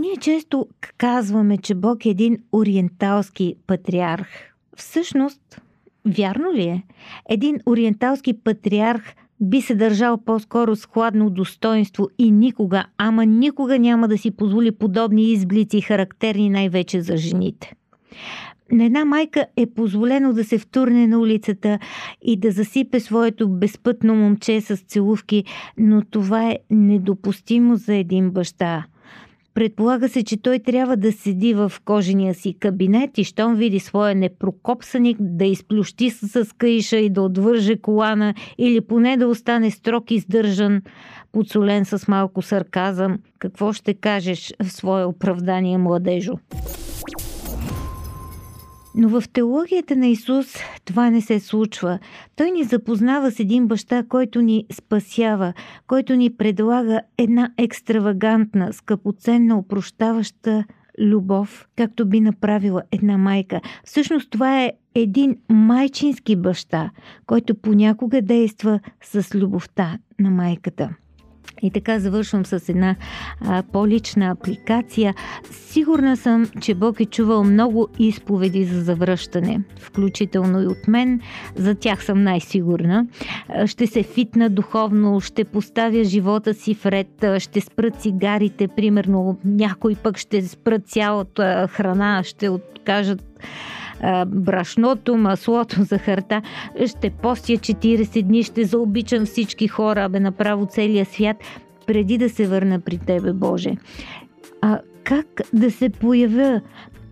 Ние 0.00 0.16
често 0.20 0.66
казваме, 0.98 1.58
че 1.58 1.74
Бог 1.74 2.06
е 2.06 2.08
един 2.08 2.38
ориенталски 2.52 3.54
патриарх. 3.66 4.28
Всъщност, 4.76 5.60
вярно 6.04 6.52
ли 6.52 6.62
е? 6.62 6.82
Един 7.28 7.60
ориенталски 7.66 8.32
патриарх 8.32 9.14
би 9.40 9.60
се 9.60 9.74
държал 9.74 10.18
по-скоро 10.18 10.76
с 10.76 10.86
хладно 10.86 11.30
достоинство 11.30 12.08
и 12.18 12.30
никога, 12.30 12.84
ама 12.98 13.26
никога 13.26 13.78
няма 13.78 14.08
да 14.08 14.18
си 14.18 14.30
позволи 14.30 14.72
подобни 14.72 15.32
изблици, 15.32 15.80
характерни 15.80 16.50
най-вече 16.50 17.00
за 17.00 17.16
жените. 17.16 17.72
На 18.72 18.84
една 18.84 19.04
майка 19.04 19.46
е 19.56 19.66
позволено 19.66 20.32
да 20.32 20.44
се 20.44 20.58
втурне 20.58 21.06
на 21.06 21.18
улицата 21.18 21.78
и 22.22 22.36
да 22.36 22.50
засипе 22.50 23.00
своето 23.00 23.48
безпътно 23.48 24.14
момче 24.14 24.60
с 24.60 24.76
целувки, 24.76 25.44
но 25.78 26.02
това 26.10 26.50
е 26.50 26.58
недопустимо 26.70 27.76
за 27.76 27.94
един 27.94 28.30
баща. 28.30 28.84
Предполага 29.54 30.08
се, 30.08 30.22
че 30.22 30.42
той 30.42 30.58
трябва 30.58 30.96
да 30.96 31.12
седи 31.12 31.54
в 31.54 31.72
кожения 31.84 32.34
си 32.34 32.54
кабинет 32.60 33.18
и 33.18 33.24
щом 33.24 33.54
види 33.54 33.78
своя 33.78 34.14
непрокопсаник 34.14 35.16
да 35.20 35.44
изплющи 35.44 36.10
с 36.10 36.56
каиша 36.58 36.96
и 36.96 37.10
да 37.10 37.22
отвърже 37.22 37.76
колана 37.76 38.34
или 38.58 38.80
поне 38.80 39.16
да 39.16 39.26
остане 39.26 39.70
строг 39.70 40.10
издържан, 40.10 40.82
подсолен 41.32 41.84
с 41.84 42.08
малко 42.08 42.42
сарказъм. 42.42 43.18
Какво 43.38 43.72
ще 43.72 43.94
кажеш 43.94 44.52
в 44.62 44.72
свое 44.72 45.04
оправдание, 45.04 45.78
младежо? 45.78 46.38
Но 48.94 49.08
в 49.08 49.28
теологията 49.28 49.96
на 49.96 50.06
Исус 50.06 50.56
това 50.84 51.10
не 51.10 51.20
се 51.20 51.40
случва. 51.40 51.98
Той 52.36 52.50
ни 52.50 52.64
запознава 52.64 53.30
с 53.30 53.40
един 53.40 53.66
баща, 53.66 54.02
който 54.08 54.40
ни 54.40 54.66
спасява, 54.72 55.52
който 55.86 56.16
ни 56.16 56.30
предлага 56.30 57.00
една 57.18 57.50
екстравагантна, 57.58 58.72
скъпоценна, 58.72 59.58
опрощаваща 59.58 60.64
любов, 60.98 61.66
както 61.76 62.08
би 62.08 62.20
направила 62.20 62.82
една 62.92 63.18
майка. 63.18 63.60
Всъщност 63.84 64.30
това 64.30 64.62
е 64.62 64.72
един 64.94 65.36
майчински 65.48 66.36
баща, 66.36 66.90
който 67.26 67.54
понякога 67.54 68.22
действа 68.22 68.80
с 69.02 69.34
любовта 69.34 69.98
на 70.18 70.30
майката. 70.30 70.90
И 71.62 71.70
така 71.70 71.98
завършвам 71.98 72.46
с 72.46 72.68
една 72.68 72.96
а, 73.40 73.62
по-лична 73.72 74.30
апликация. 74.30 75.14
Сигурна 75.50 76.16
съм, 76.16 76.46
че 76.60 76.74
Бог 76.74 77.00
е 77.00 77.04
чувал 77.04 77.44
много 77.44 77.88
изповеди 77.98 78.64
за 78.64 78.82
завръщане, 78.82 79.60
включително 79.80 80.62
и 80.62 80.66
от 80.66 80.88
мен. 80.88 81.20
За 81.56 81.74
тях 81.74 82.04
съм 82.04 82.22
най-сигурна. 82.22 83.06
Ще 83.66 83.86
се 83.86 84.02
фитна 84.02 84.50
духовно, 84.50 85.20
ще 85.20 85.44
поставя 85.44 86.04
живота 86.04 86.54
си 86.54 86.74
в 86.74 86.86
ред, 86.86 87.24
ще 87.38 87.60
спра 87.60 87.90
цигарите, 87.90 88.68
примерно 88.68 89.38
някой 89.44 89.94
пък 89.94 90.18
ще 90.18 90.42
спра 90.42 90.78
цялата 90.78 91.68
храна, 91.70 92.22
ще 92.24 92.48
откажат 92.48 93.22
брашното, 94.26 95.16
маслото, 95.16 95.76
захарта. 95.82 96.42
Ще 96.86 97.10
постя 97.10 97.52
40 97.52 98.22
дни, 98.22 98.42
ще 98.42 98.64
заобичам 98.64 99.26
всички 99.26 99.68
хора, 99.68 100.08
бе 100.08 100.20
направо 100.20 100.66
целия 100.66 101.04
свят, 101.04 101.36
преди 101.86 102.18
да 102.18 102.28
се 102.28 102.46
върна 102.46 102.80
при 102.80 102.98
Тебе, 102.98 103.32
Боже. 103.32 103.76
А 104.60 104.80
как 105.04 105.40
да 105.52 105.70
се 105.70 105.88
появя 105.88 106.60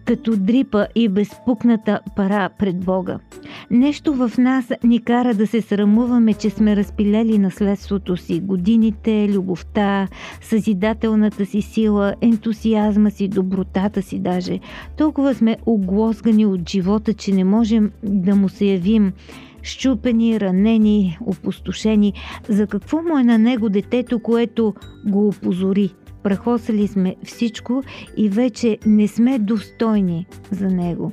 като 0.05 0.37
дрипа 0.37 0.87
и 0.95 1.09
безпукната 1.09 2.01
пара 2.17 2.51
пред 2.59 2.85
Бога. 2.85 3.19
Нещо 3.71 4.15
в 4.15 4.33
нас 4.39 4.73
ни 4.85 5.05
кара 5.05 5.35
да 5.35 5.47
се 5.47 5.63
срамуваме, 5.63 6.35
че 6.35 6.51
сме 6.51 6.77
разпилели 6.77 7.39
наследството 7.39 8.17
си, 8.17 8.41
годините, 8.41 9.29
любовта, 9.29 10.09
съзидателната 10.41 11.47
си 11.47 11.63
сила, 11.63 12.15
ентусиазма 12.21 13.11
си, 13.11 13.29
добротата 13.29 14.03
си 14.03 14.19
даже. 14.19 14.59
Толкова 14.97 15.35
сме 15.35 15.57
оглозгани 15.67 16.47
от 16.47 16.71
живота, 16.71 17.15
че 17.15 17.33
не 17.33 17.45
можем 17.45 17.91
да 18.03 18.37
му 18.37 18.49
се 18.49 18.65
явим 18.65 19.13
щупени, 19.63 20.41
ранени, 20.41 21.19
опустошени. 21.27 22.13
За 22.49 22.67
какво 22.67 23.03
му 23.03 23.19
е 23.19 23.25
на 23.25 23.39
него 23.39 23.69
детето, 23.69 24.21
което 24.21 24.75
го 25.07 25.29
опозори? 25.29 25.95
Прахосали 26.23 26.89
сме 26.89 27.17
всичко 27.25 27.83
и 28.17 28.29
вече 28.29 28.79
не 28.87 29.09
сме 29.09 29.39
достойни 29.39 30.27
за 30.51 30.69
него. 30.69 31.13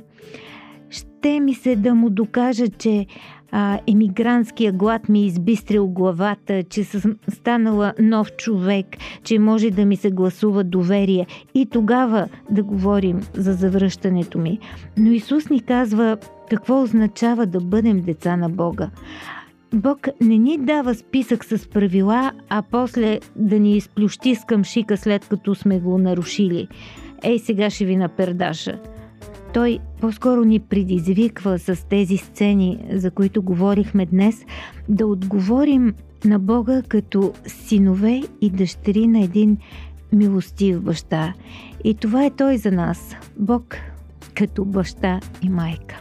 Ще 0.90 1.40
ми 1.40 1.54
се 1.54 1.76
да 1.76 1.94
му 1.94 2.10
докажа, 2.10 2.68
че 2.68 3.06
а, 3.52 3.78
емигрантския 3.86 4.72
глад 4.72 5.08
ми 5.08 5.20
е 5.20 5.26
избистрил 5.26 5.88
главата, 5.88 6.62
че 6.62 6.84
съм 6.84 7.16
станала 7.28 7.92
нов 7.98 8.36
човек, 8.36 8.86
че 9.24 9.38
може 9.38 9.70
да 9.70 9.86
ми 9.86 9.96
се 9.96 10.10
гласува 10.10 10.64
доверие 10.64 11.26
и 11.54 11.66
тогава 11.66 12.28
да 12.50 12.62
говорим 12.62 13.20
за 13.34 13.52
завръщането 13.52 14.38
ми. 14.38 14.58
Но 14.96 15.12
Исус 15.12 15.50
ни 15.50 15.60
казва 15.60 16.16
какво 16.50 16.82
означава 16.82 17.46
да 17.46 17.60
бъдем 17.60 18.00
деца 18.00 18.36
на 18.36 18.48
Бога. 18.48 18.90
Бог 19.74 20.08
не 20.20 20.38
ни 20.38 20.58
дава 20.58 20.94
списък 20.94 21.44
с 21.44 21.68
правила, 21.70 22.32
а 22.48 22.62
после 22.70 23.20
да 23.36 23.60
ни 23.60 23.76
изплющи 23.76 24.34
с 24.34 24.44
къмшика 24.44 24.96
след 24.96 25.28
като 25.28 25.54
сме 25.54 25.80
го 25.80 25.98
нарушили. 25.98 26.68
Ей, 27.22 27.38
сега 27.38 27.70
ще 27.70 27.84
ви 27.84 27.96
напердаша. 27.96 28.78
Той 29.54 29.78
по-скоро 30.00 30.44
ни 30.44 30.60
предизвиква 30.60 31.58
с 31.58 31.86
тези 31.88 32.16
сцени, 32.16 32.84
за 32.92 33.10
които 33.10 33.42
говорихме 33.42 34.06
днес, 34.06 34.44
да 34.88 35.06
отговорим 35.06 35.94
на 36.24 36.38
Бога 36.38 36.82
като 36.88 37.32
синове 37.46 38.22
и 38.40 38.50
дъщери 38.50 39.06
на 39.06 39.20
един 39.20 39.56
милостив 40.12 40.80
баща. 40.80 41.34
И 41.84 41.94
това 41.94 42.24
е 42.24 42.30
Той 42.30 42.56
за 42.56 42.72
нас. 42.72 43.16
Бог 43.36 43.76
като 44.34 44.64
баща 44.64 45.20
и 45.42 45.48
майка. 45.48 46.00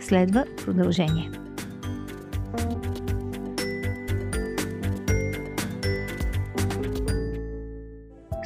Следва 0.00 0.44
продължение. 0.64 1.30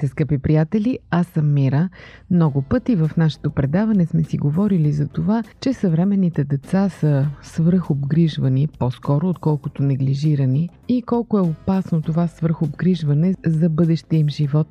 Здравейте, 0.00 0.12
скъпи 0.12 0.38
приятели! 0.38 0.98
Аз 1.10 1.26
съм 1.26 1.52
Мира. 1.52 1.88
Много 2.30 2.62
пъти 2.62 2.96
в 2.96 3.10
нашето 3.16 3.50
предаване 3.50 4.06
сме 4.06 4.24
си 4.24 4.38
говорили 4.38 4.92
за 4.92 5.08
това, 5.08 5.42
че 5.60 5.72
съвременните 5.72 6.44
деца 6.44 6.88
са 6.88 7.26
свръхобгрижвани 7.42 8.68
по-скоро, 8.78 9.28
отколкото 9.28 9.82
неглижирани 9.82 10.68
и 10.88 11.02
колко 11.02 11.38
е 11.38 11.40
опасно 11.40 12.02
това 12.02 12.26
свръхобгрижване 12.26 13.34
за 13.46 13.68
бъдещия 13.68 14.20
им 14.20 14.28
живот 14.28 14.66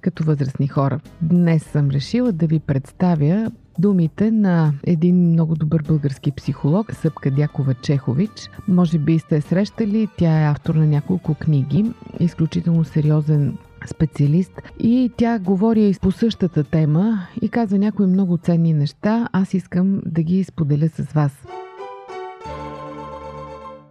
като 0.00 0.24
възрастни 0.24 0.68
хора. 0.68 1.00
Днес 1.22 1.62
съм 1.62 1.90
решила 1.90 2.32
да 2.32 2.46
ви 2.46 2.58
представя 2.58 3.50
думите 3.78 4.30
на 4.30 4.72
един 4.84 5.16
много 5.16 5.54
добър 5.54 5.82
български 5.82 6.32
психолог, 6.32 6.94
Съпка 6.94 7.30
Дякова 7.30 7.74
Чехович. 7.74 8.50
Може 8.68 8.98
би 8.98 9.18
сте 9.18 9.40
срещали, 9.40 10.08
тя 10.18 10.40
е 10.40 10.50
автор 10.50 10.74
на 10.74 10.86
няколко 10.86 11.34
книги, 11.34 11.92
изключително 12.20 12.84
сериозен 12.84 13.56
специалист 13.86 14.62
и 14.78 15.12
тя 15.16 15.38
говори 15.38 15.94
по 16.02 16.10
същата 16.10 16.64
тема 16.64 17.26
и 17.42 17.48
казва 17.48 17.78
някои 17.78 18.06
много 18.06 18.36
ценни 18.36 18.72
неща. 18.72 19.28
Аз 19.32 19.54
искам 19.54 20.00
да 20.06 20.22
ги 20.22 20.44
споделя 20.44 20.88
с 20.88 21.12
вас. 21.12 21.46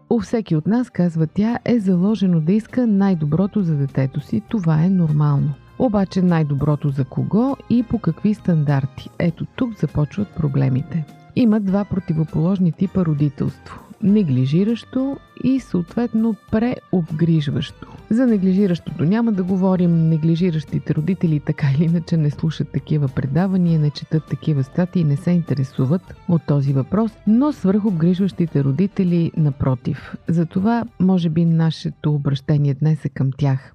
У 0.10 0.20
всеки 0.20 0.56
от 0.56 0.68
нас, 0.68 0.90
казва 0.90 1.28
тя, 1.28 1.60
е 1.66 1.80
заложено 1.80 2.42
да 2.42 2.54
иска 2.54 2.88
най-доброто 2.88 3.62
за 3.62 3.76
детето 3.76 4.20
си. 4.20 4.42
Това 4.50 4.84
е 4.84 4.90
нормално. 4.90 5.54
Обаче 5.82 6.22
най-доброто 6.22 6.90
за 6.90 7.06
кого 7.06 7.58
и 7.70 7.84
по 7.84 8.00
какви 8.00 8.34
стандарти? 8.34 9.10
Ето 9.20 9.46
тук 9.56 9.80
започват 9.80 10.28
проблемите. 10.36 11.06
Има 11.36 11.60
два 11.60 11.86
противоположни 11.86 12.72
типа 12.72 13.06
родителство 13.06 13.80
неглижиращо 14.04 15.18
и 15.44 15.60
съответно 15.60 16.36
преобгрижващо. 16.52 17.88
За 18.10 18.28
неглижиращото 18.28 19.04
няма 19.04 19.32
да 19.32 19.44
говорим. 19.44 20.10
Неглижиращите 20.10 20.96
родители 20.96 21.40
така 21.40 21.68
или 21.76 21.84
иначе 21.84 22.18
не 22.18 22.32
слушат 22.32 22.72
такива 22.72 23.08
предавания, 23.08 23.80
не 23.80 23.90
четат 23.90 24.26
такива 24.26 24.64
статии, 24.64 25.04
не 25.04 25.18
се 25.18 25.32
интересуват 25.32 26.02
от 26.30 26.42
този 26.48 26.74
въпрос, 26.74 27.12
но 27.28 27.52
свърхобгрижващите 27.54 28.64
родители 28.64 29.32
напротив. 29.38 30.16
Затова 30.28 30.84
може 31.00 31.30
би 31.30 31.46
нашето 31.46 32.14
обращение 32.14 32.74
днес 32.74 33.06
е 33.06 33.10
към 33.10 33.32
тях. 33.38 33.74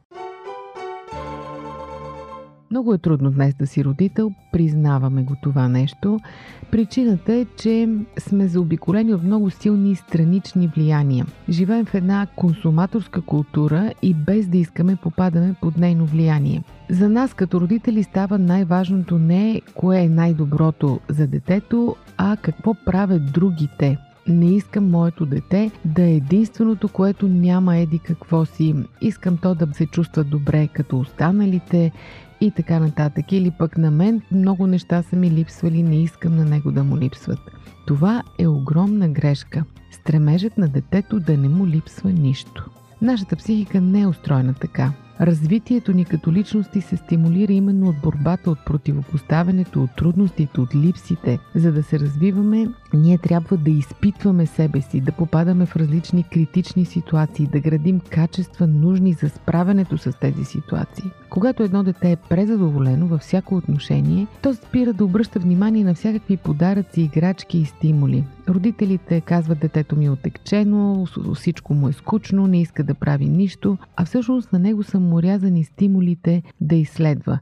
Много 2.70 2.94
е 2.94 2.98
трудно 2.98 3.30
днес 3.30 3.54
да 3.54 3.66
си 3.66 3.84
родител, 3.84 4.32
признаваме 4.52 5.22
го 5.22 5.34
това 5.42 5.68
нещо. 5.68 6.20
Причината 6.70 7.34
е, 7.34 7.44
че 7.44 7.88
сме 8.18 8.48
заобиколени 8.48 9.14
от 9.14 9.22
много 9.22 9.50
силни 9.50 9.96
странични 9.96 10.68
влияния. 10.68 11.26
Живеем 11.48 11.84
в 11.84 11.94
една 11.94 12.26
консуматорска 12.36 13.20
култура 13.20 13.92
и 14.02 14.14
без 14.14 14.48
да 14.48 14.58
искаме 14.58 14.96
попадаме 14.96 15.54
под 15.60 15.76
нейно 15.76 16.06
влияние. 16.06 16.62
За 16.90 17.08
нас 17.08 17.34
като 17.34 17.60
родители 17.60 18.02
става 18.02 18.38
най-важното 18.38 19.18
не 19.18 19.60
кое 19.74 20.00
е 20.00 20.08
най-доброто 20.08 21.00
за 21.08 21.26
детето, 21.26 21.96
а 22.16 22.36
какво 22.36 22.74
правят 22.74 23.32
другите– 23.32 23.98
не 24.28 24.54
искам 24.54 24.90
моето 24.90 25.26
дете 25.26 25.70
да 25.84 26.02
е 26.02 26.14
единственото, 26.14 26.88
което 26.88 27.28
няма 27.28 27.76
еди 27.76 27.98
какво 27.98 28.44
си. 28.44 28.74
Искам 29.00 29.36
то 29.36 29.54
да 29.54 29.68
се 29.72 29.86
чувства 29.86 30.24
добре 30.24 30.68
като 30.68 30.98
останалите 30.98 31.92
и 32.40 32.50
така 32.50 32.78
нататък. 32.78 33.32
Или 33.32 33.52
пък 33.58 33.78
на 33.78 33.90
мен 33.90 34.22
много 34.32 34.66
неща 34.66 35.02
са 35.02 35.16
ми 35.16 35.30
липсвали, 35.30 35.82
не 35.82 36.02
искам 36.02 36.36
на 36.36 36.44
него 36.44 36.72
да 36.72 36.84
му 36.84 36.98
липсват. 36.98 37.38
Това 37.86 38.22
е 38.38 38.46
огромна 38.46 39.08
грешка. 39.08 39.64
Стремежът 39.92 40.58
на 40.58 40.68
детето 40.68 41.20
да 41.20 41.36
не 41.36 41.48
му 41.48 41.66
липсва 41.66 42.10
нищо. 42.10 42.70
Нашата 43.02 43.36
психика 43.36 43.80
не 43.80 44.00
е 44.00 44.06
устроена 44.06 44.54
така. 44.54 44.92
Развитието 45.20 45.92
ни 45.92 46.04
като 46.04 46.32
личности 46.32 46.80
се 46.80 46.96
стимулира 46.96 47.52
именно 47.52 47.88
от 47.88 47.96
борбата, 48.02 48.50
от 48.50 48.58
противопоставянето, 48.66 49.82
от 49.82 49.90
трудностите, 49.96 50.60
от 50.60 50.74
липсите. 50.74 51.38
За 51.54 51.72
да 51.72 51.82
се 51.82 52.00
развиваме, 52.00 52.68
ние 52.94 53.18
трябва 53.18 53.56
да 53.56 53.70
изпитваме 53.70 54.46
себе 54.46 54.80
си, 54.80 55.00
да 55.00 55.12
попадаме 55.12 55.66
в 55.66 55.76
различни 55.76 56.24
критични 56.32 56.84
ситуации, 56.84 57.46
да 57.46 57.60
градим 57.60 58.00
качества 58.00 58.66
нужни 58.66 59.12
за 59.12 59.28
справянето 59.28 59.98
с 59.98 60.12
тези 60.20 60.44
ситуации. 60.44 61.10
Когато 61.30 61.62
едно 61.62 61.82
дете 61.82 62.12
е 62.12 62.16
презадоволено 62.16 63.06
във 63.06 63.20
всяко 63.20 63.56
отношение, 63.56 64.26
то 64.42 64.54
спира 64.54 64.92
да 64.92 65.04
обръща 65.04 65.38
внимание 65.38 65.84
на 65.84 65.94
всякакви 65.94 66.36
подаръци, 66.36 67.00
играчки 67.00 67.58
и 67.58 67.64
стимули. 67.64 68.24
Родителите 68.48 69.20
казват 69.20 69.58
детето 69.58 69.96
ми 69.96 70.06
е 70.06 70.10
отекчено, 70.10 71.06
всичко 71.34 71.74
му 71.74 71.88
е 71.88 71.92
скучно, 71.92 72.46
не 72.46 72.60
иска 72.60 72.84
да 72.84 72.94
прави 72.94 73.26
нищо, 73.26 73.78
а 73.96 74.04
всъщност 74.04 74.52
на 74.52 74.58
него 74.58 74.82
са 74.82 75.00
му 75.06 75.22
рязани 75.22 75.64
стимулите 75.64 76.42
да 76.60 76.76
изследва. 76.76 77.38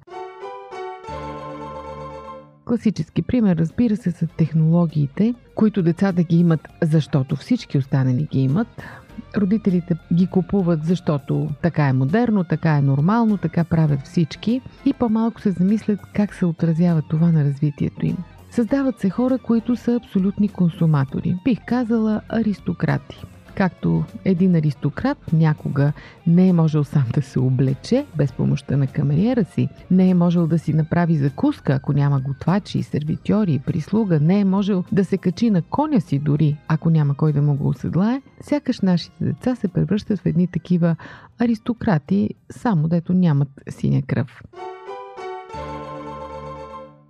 Класически 2.64 3.22
пример, 3.22 3.57
разбира 3.57 3.96
се, 3.96 4.11
са 4.11 4.27
технологиите, 4.27 5.35
които 5.55 5.83
децата 5.83 6.22
ги 6.22 6.37
имат, 6.37 6.68
защото 6.83 7.37
всички 7.37 7.79
останали 7.79 8.29
ги 8.33 8.40
имат. 8.40 8.83
Родителите 9.37 9.96
ги 10.14 10.27
купуват, 10.27 10.85
защото 10.85 11.48
така 11.62 11.88
е 11.88 11.92
модерно, 11.92 12.44
така 12.44 12.77
е 12.77 12.83
нормално, 12.83 13.37
така 13.37 13.64
правят 13.64 14.00
всички 14.00 14.61
и 14.85 14.92
по-малко 14.92 15.40
се 15.40 15.50
замислят 15.50 16.00
как 16.14 16.35
се 16.35 16.46
отразява 16.46 17.03
това 17.11 17.33
на 17.33 17.44
развитието 17.44 18.07
им. 18.07 18.16
Създават 18.50 19.00
се 19.00 19.11
хора, 19.11 19.38
които 19.38 19.77
са 19.77 19.94
абсолютни 19.94 20.48
консуматори. 20.48 21.37
Бих 21.44 21.59
казала 21.66 22.20
аристократи. 22.29 23.24
Както 23.57 24.05
един 24.25 24.55
аристократ 24.55 25.33
някога 25.33 25.93
не 26.27 26.49
е 26.49 26.53
можел 26.53 26.85
сам 26.85 27.05
да 27.14 27.23
се 27.23 27.38
облече 27.38 28.07
без 28.17 28.33
помощта 28.33 28.77
на 28.77 28.87
камериера 28.87 29.45
си, 29.45 29.69
не 29.90 30.09
е 30.11 30.14
можел 30.14 30.47
да 30.47 30.59
си 30.59 30.73
направи 30.73 31.17
закуска, 31.17 31.73
ако 31.73 31.93
няма 31.93 32.21
готвачи, 32.21 32.83
сервитьори 32.83 33.53
и 33.53 33.59
прислуга, 33.59 34.21
не 34.21 34.40
е 34.40 34.45
можел 34.45 34.85
да 34.93 35.05
се 35.05 35.19
качи 35.19 35.51
на 35.51 35.62
коня 35.62 36.01
си 36.01 36.19
дори, 36.19 36.57
ако 36.69 36.90
няма 36.90 37.14
кой 37.14 37.33
да 37.33 37.43
му 37.43 37.55
го 37.55 37.69
оседлае, 37.69 38.23
сякаш 38.40 38.81
нашите 38.81 39.25
деца 39.25 39.55
се 39.55 39.69
превръщат 39.69 40.21
в 40.21 40.27
едни 40.27 40.47
такива 40.47 40.97
аристократи, 41.38 42.31
само 42.51 42.88
дето 42.88 43.12
нямат 43.12 43.49
синя 43.69 44.03
кръв. 44.03 44.43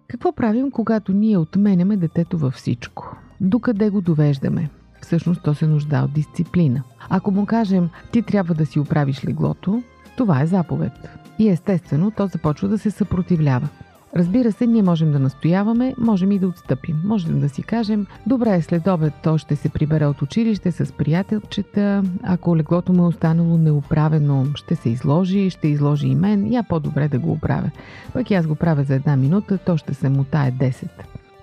Какво 0.09 0.33
правим, 0.33 0.71
когато 0.71 1.13
ние 1.13 1.39
отменяме 1.39 1.97
детето 1.97 2.39
във 2.39 2.55
всичко? 2.55 3.17
Докъде 3.41 3.91
го 3.91 4.01
довеждаме? 4.01 4.71
Всъщност 5.05 5.43
то 5.43 5.55
се 5.55 5.67
нужда 5.67 6.03
от 6.05 6.13
дисциплина. 6.13 6.83
Ако 7.09 7.31
му 7.31 7.47
кажем, 7.47 7.89
ти 8.13 8.23
трябва 8.23 8.55
да 8.55 8.67
си 8.67 8.79
оправиш 8.81 9.25
леглото, 9.25 9.83
това 10.17 10.43
е 10.43 10.47
заповед. 10.47 10.93
И 11.39 11.49
естествено, 11.49 12.11
то 12.11 12.27
започва 12.27 12.69
да 12.69 12.79
се 12.79 12.91
съпротивлява. 12.91 13.69
Разбира 14.17 14.53
се, 14.53 14.67
ние 14.67 14.83
можем 14.83 15.13
да 15.13 15.19
настояваме, 15.19 15.95
можем 15.99 16.33
и 16.33 16.39
да 16.39 16.49
отстъпим. 16.49 17.01
Можем 17.05 17.41
да 17.41 17.49
си 17.49 17.63
кажем, 17.63 18.07
добре, 18.27 18.63
след 18.63 18.87
обед 18.87 19.13
то 19.23 19.39
ще 19.39 19.57
се 19.57 19.69
прибере 19.69 20.07
от 20.07 20.23
училище 20.23 20.73
с 20.73 20.93
приятелчета, 20.93 22.03
ако 22.23 22.57
леглото 22.57 22.93
му 22.93 23.05
е 23.05 23.07
останало 23.07 23.59
неуправено, 23.59 24.47
ще 24.55 24.77
се 24.77 24.91
изложи, 24.91 25.51
ще 25.51 25.69
изложи 25.69 26.07
и 26.07 26.15
мен, 26.15 26.53
я 26.53 26.63
по-добре 26.63 27.09
да 27.09 27.19
го 27.19 27.33
оправя. 27.33 27.71
Пък 28.13 28.31
аз 28.31 28.47
го 28.47 28.55
правя 28.55 28.85
за 28.85 28.95
една 28.95 29.17
минута, 29.17 29.59
то 29.59 29.77
ще 29.77 29.95
се 29.95 30.09
мутае 30.09 30.53
10. 30.53 30.89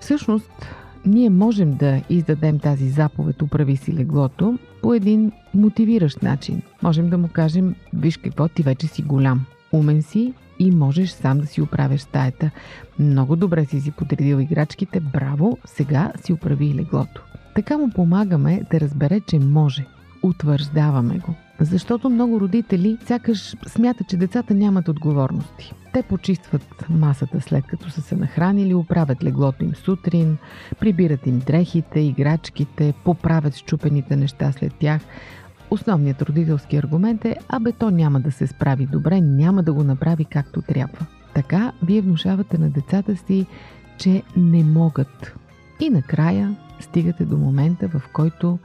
Всъщност, 0.00 0.50
ние 1.06 1.30
можем 1.30 1.74
да 1.74 2.02
издадем 2.10 2.58
тази 2.58 2.88
заповед 2.88 3.42
«Управи 3.42 3.76
си 3.76 3.92
леглото» 3.92 4.58
по 4.82 4.94
един 4.94 5.32
мотивиращ 5.54 6.22
начин. 6.22 6.62
Можем 6.82 7.10
да 7.10 7.18
му 7.18 7.28
кажем 7.28 7.74
«Виж 7.94 8.16
какво, 8.16 8.48
ти 8.48 8.62
вече 8.62 8.86
си 8.86 9.02
голям, 9.02 9.44
умен 9.72 10.02
си 10.02 10.32
и 10.58 10.70
можеш 10.70 11.10
сам 11.10 11.38
да 11.38 11.46
си 11.46 11.62
оправяш 11.62 12.00
стаята. 12.00 12.50
Много 12.98 13.36
добре 13.36 13.64
си 13.64 13.80
си 13.80 13.90
подредил 13.90 14.40
играчките, 14.40 15.00
браво, 15.00 15.58
сега 15.64 16.12
си 16.24 16.32
оправи 16.32 16.74
леглото». 16.74 17.22
Така 17.54 17.78
му 17.78 17.90
помагаме 17.90 18.62
да 18.70 18.80
разбере, 18.80 19.20
че 19.20 19.38
може. 19.38 19.86
Утвърждаваме 20.22 21.18
го. 21.18 21.34
Защото 21.60 22.10
много 22.10 22.40
родители 22.40 22.98
сякаш 23.06 23.56
смятат, 23.66 24.08
че 24.08 24.16
децата 24.16 24.54
нямат 24.54 24.88
отговорности. 24.88 25.74
Те 25.92 26.02
почистват 26.02 26.84
масата 26.90 27.40
след 27.40 27.66
като 27.66 27.90
са 27.90 28.02
се 28.02 28.16
нахранили, 28.16 28.74
оправят 28.74 29.24
леглото 29.24 29.64
им 29.64 29.74
сутрин, 29.74 30.36
прибират 30.80 31.26
им 31.26 31.38
дрехите, 31.38 32.00
играчките, 32.00 32.94
поправят 33.04 33.56
щупените 33.56 34.16
неща 34.16 34.52
след 34.52 34.74
тях. 34.74 35.02
Основният 35.70 36.22
родителски 36.22 36.76
аргумент 36.76 37.24
е, 37.24 37.36
абе 37.48 37.72
то 37.72 37.90
няма 37.90 38.20
да 38.20 38.32
се 38.32 38.46
справи 38.46 38.86
добре, 38.86 39.20
няма 39.20 39.62
да 39.62 39.72
го 39.72 39.84
направи 39.84 40.24
както 40.24 40.62
трябва. 40.62 41.06
Така 41.34 41.72
вие 41.82 42.00
внушавате 42.00 42.58
на 42.58 42.70
децата 42.70 43.16
си, 43.16 43.46
че 43.98 44.22
не 44.36 44.64
могат. 44.64 45.34
И 45.80 45.90
накрая 45.90 46.56
стигате 46.82 47.24
до 47.24 47.36
момента, 47.36 47.88
в 47.88 48.02
който 48.12 48.58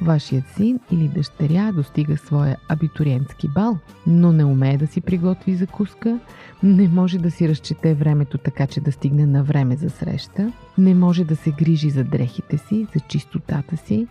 вашият 0.00 0.44
син 0.56 0.80
или 0.90 1.08
дъщеря 1.08 1.72
достига 1.72 2.16
своя 2.16 2.56
абитуриентски 2.68 3.48
бал, 3.48 3.78
но 4.06 4.32
не 4.32 4.44
умее 4.44 4.78
да 4.78 4.86
си 4.86 5.00
приготви 5.00 5.54
закуска, 5.54 6.18
не 6.62 6.88
може 6.88 7.18
да 7.18 7.30
си 7.30 7.48
разчете 7.48 7.94
времето 7.94 8.38
така, 8.38 8.66
че 8.66 8.80
да 8.80 8.92
стигне 8.92 9.26
на 9.26 9.44
време 9.44 9.76
за 9.76 9.90
среща, 9.90 10.52
не 10.78 10.94
може 10.94 11.24
да 11.24 11.36
се 11.36 11.50
грижи 11.50 11.90
за 11.90 12.04
дрехите 12.04 12.58
си, 12.58 12.86
за 12.94 13.00
чистотата 13.00 13.76
си, 13.76 14.06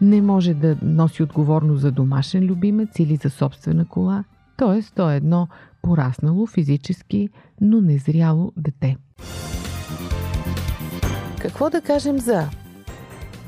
не 0.00 0.22
може 0.22 0.54
да 0.54 0.76
носи 0.82 1.22
отговорност 1.22 1.80
за 1.80 1.92
домашен 1.92 2.44
любимец 2.44 2.98
или 2.98 3.16
за 3.16 3.30
собствена 3.30 3.84
кола, 3.84 4.24
т.е. 4.56 4.82
то 4.94 5.10
е 5.10 5.16
едно 5.16 5.48
пораснало 5.82 6.46
физически, 6.46 7.28
но 7.60 7.80
незряло 7.80 8.52
дете. 8.56 8.96
Какво 11.40 11.70
да 11.70 11.80
кажем 11.80 12.18
за 12.18 12.48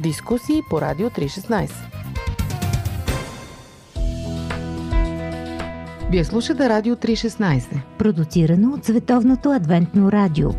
Дискусии 0.00 0.62
по 0.70 0.80
Радио 0.80 1.10
316. 1.10 1.70
Вие 6.10 6.24
слушате 6.24 6.68
Радио 6.68 6.96
316. 6.96 7.80
Продуцирано 7.98 8.74
от 8.74 8.84
Световното 8.84 9.50
адвентно 9.50 10.12
радио. 10.12 10.50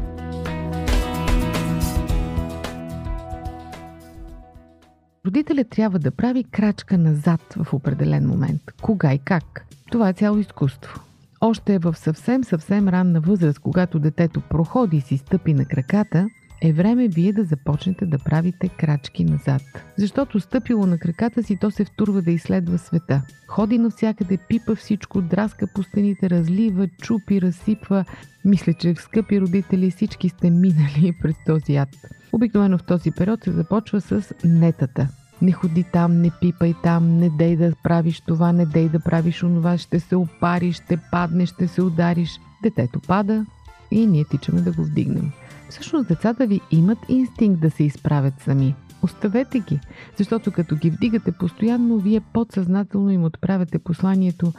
Родителят 5.26 5.70
трябва 5.70 6.00
да 6.00 6.12
прави 6.12 6.44
крачка 6.44 6.98
назад 6.98 7.42
в 7.56 7.74
определен 7.74 8.28
момент. 8.28 8.62
Кога 8.82 9.14
и 9.14 9.20
как? 9.20 9.66
Това 9.92 10.10
е 10.10 10.14
цяло 10.14 10.38
изкуство. 10.38 11.00
Още 11.42 11.74
е 11.74 11.80
в 11.80 11.96
съвсем, 11.98 12.44
съвсем 12.44 12.88
ранна 12.90 13.22
възраст, 13.22 13.60
когато 13.60 14.00
детето 14.00 14.42
проходи 14.42 14.98
и 14.98 15.02
си 15.02 15.18
стъпи 15.18 15.54
на 15.54 15.66
краката, 15.66 16.28
е 16.62 16.74
време 16.74 17.08
вие 17.08 17.34
да 17.34 17.44
започнете 17.44 18.06
да 18.06 18.20
правите 18.20 18.70
крачки 18.70 19.24
назад. 19.24 19.62
Защото 19.98 20.40
стъпило 20.40 20.86
на 20.86 20.98
краката 20.98 21.44
си, 21.44 21.58
то 21.62 21.72
се 21.72 21.86
втурва 21.86 22.22
да 22.22 22.32
изследва 22.32 22.78
света. 22.78 23.22
Ходи 23.48 23.78
навсякъде, 23.78 24.38
пипа 24.38 24.76
всичко, 24.76 25.22
драска 25.22 25.68
по 25.76 25.84
стените, 25.84 26.30
разлива, 26.30 26.88
чупи, 27.02 27.42
разсипва. 27.42 28.06
Мисля, 28.46 28.74
че 28.74 28.96
скъпи 28.96 29.42
родители 29.42 29.92
всички 29.92 30.30
сте 30.30 30.50
минали 30.50 31.14
през 31.22 31.36
този 31.46 31.76
ад. 31.76 31.90
Обикновено 32.32 32.78
в 32.78 32.84
този 32.84 33.12
период 33.12 33.44
се 33.44 33.52
започва 33.52 34.02
с 34.02 34.34
нетата. 34.44 35.08
Не 35.42 35.52
ходи 35.52 35.84
там, 35.94 36.22
не 36.22 36.32
пипай 36.42 36.74
там, 36.84 37.18
не 37.18 37.30
дей 37.30 37.56
да 37.56 37.74
правиш 37.84 38.22
това, 38.22 38.52
не 38.52 38.66
дей 38.66 38.90
да 38.90 39.00
правиш 39.00 39.44
онова, 39.44 39.78
ще 39.78 40.00
се 40.00 40.16
опариш, 40.16 40.76
ще 40.76 40.98
паднеш, 41.12 41.50
ще 41.50 41.68
се 41.68 41.82
удариш. 41.82 42.40
Детето 42.64 43.00
пада 43.00 43.46
и 43.92 44.06
ние 44.08 44.26
тичаме 44.26 44.62
да 44.62 44.72
го 44.72 44.84
вдигнем. 44.84 45.32
Всъщност 45.70 46.08
децата 46.08 46.48
ви 46.48 46.62
имат 46.72 46.98
инстинкт 47.10 47.62
да 47.62 47.72
се 47.72 47.84
изправят 47.84 48.34
сами. 48.40 48.76
Оставете 49.04 49.60
ги, 49.60 49.80
защото 50.18 50.52
като 50.52 50.76
ги 50.76 50.90
вдигате 50.90 51.32
постоянно, 51.32 51.98
вие 51.98 52.22
подсъзнателно 52.34 53.12
им 53.12 53.24
отправяте 53.24 53.80
посланието 53.80 54.54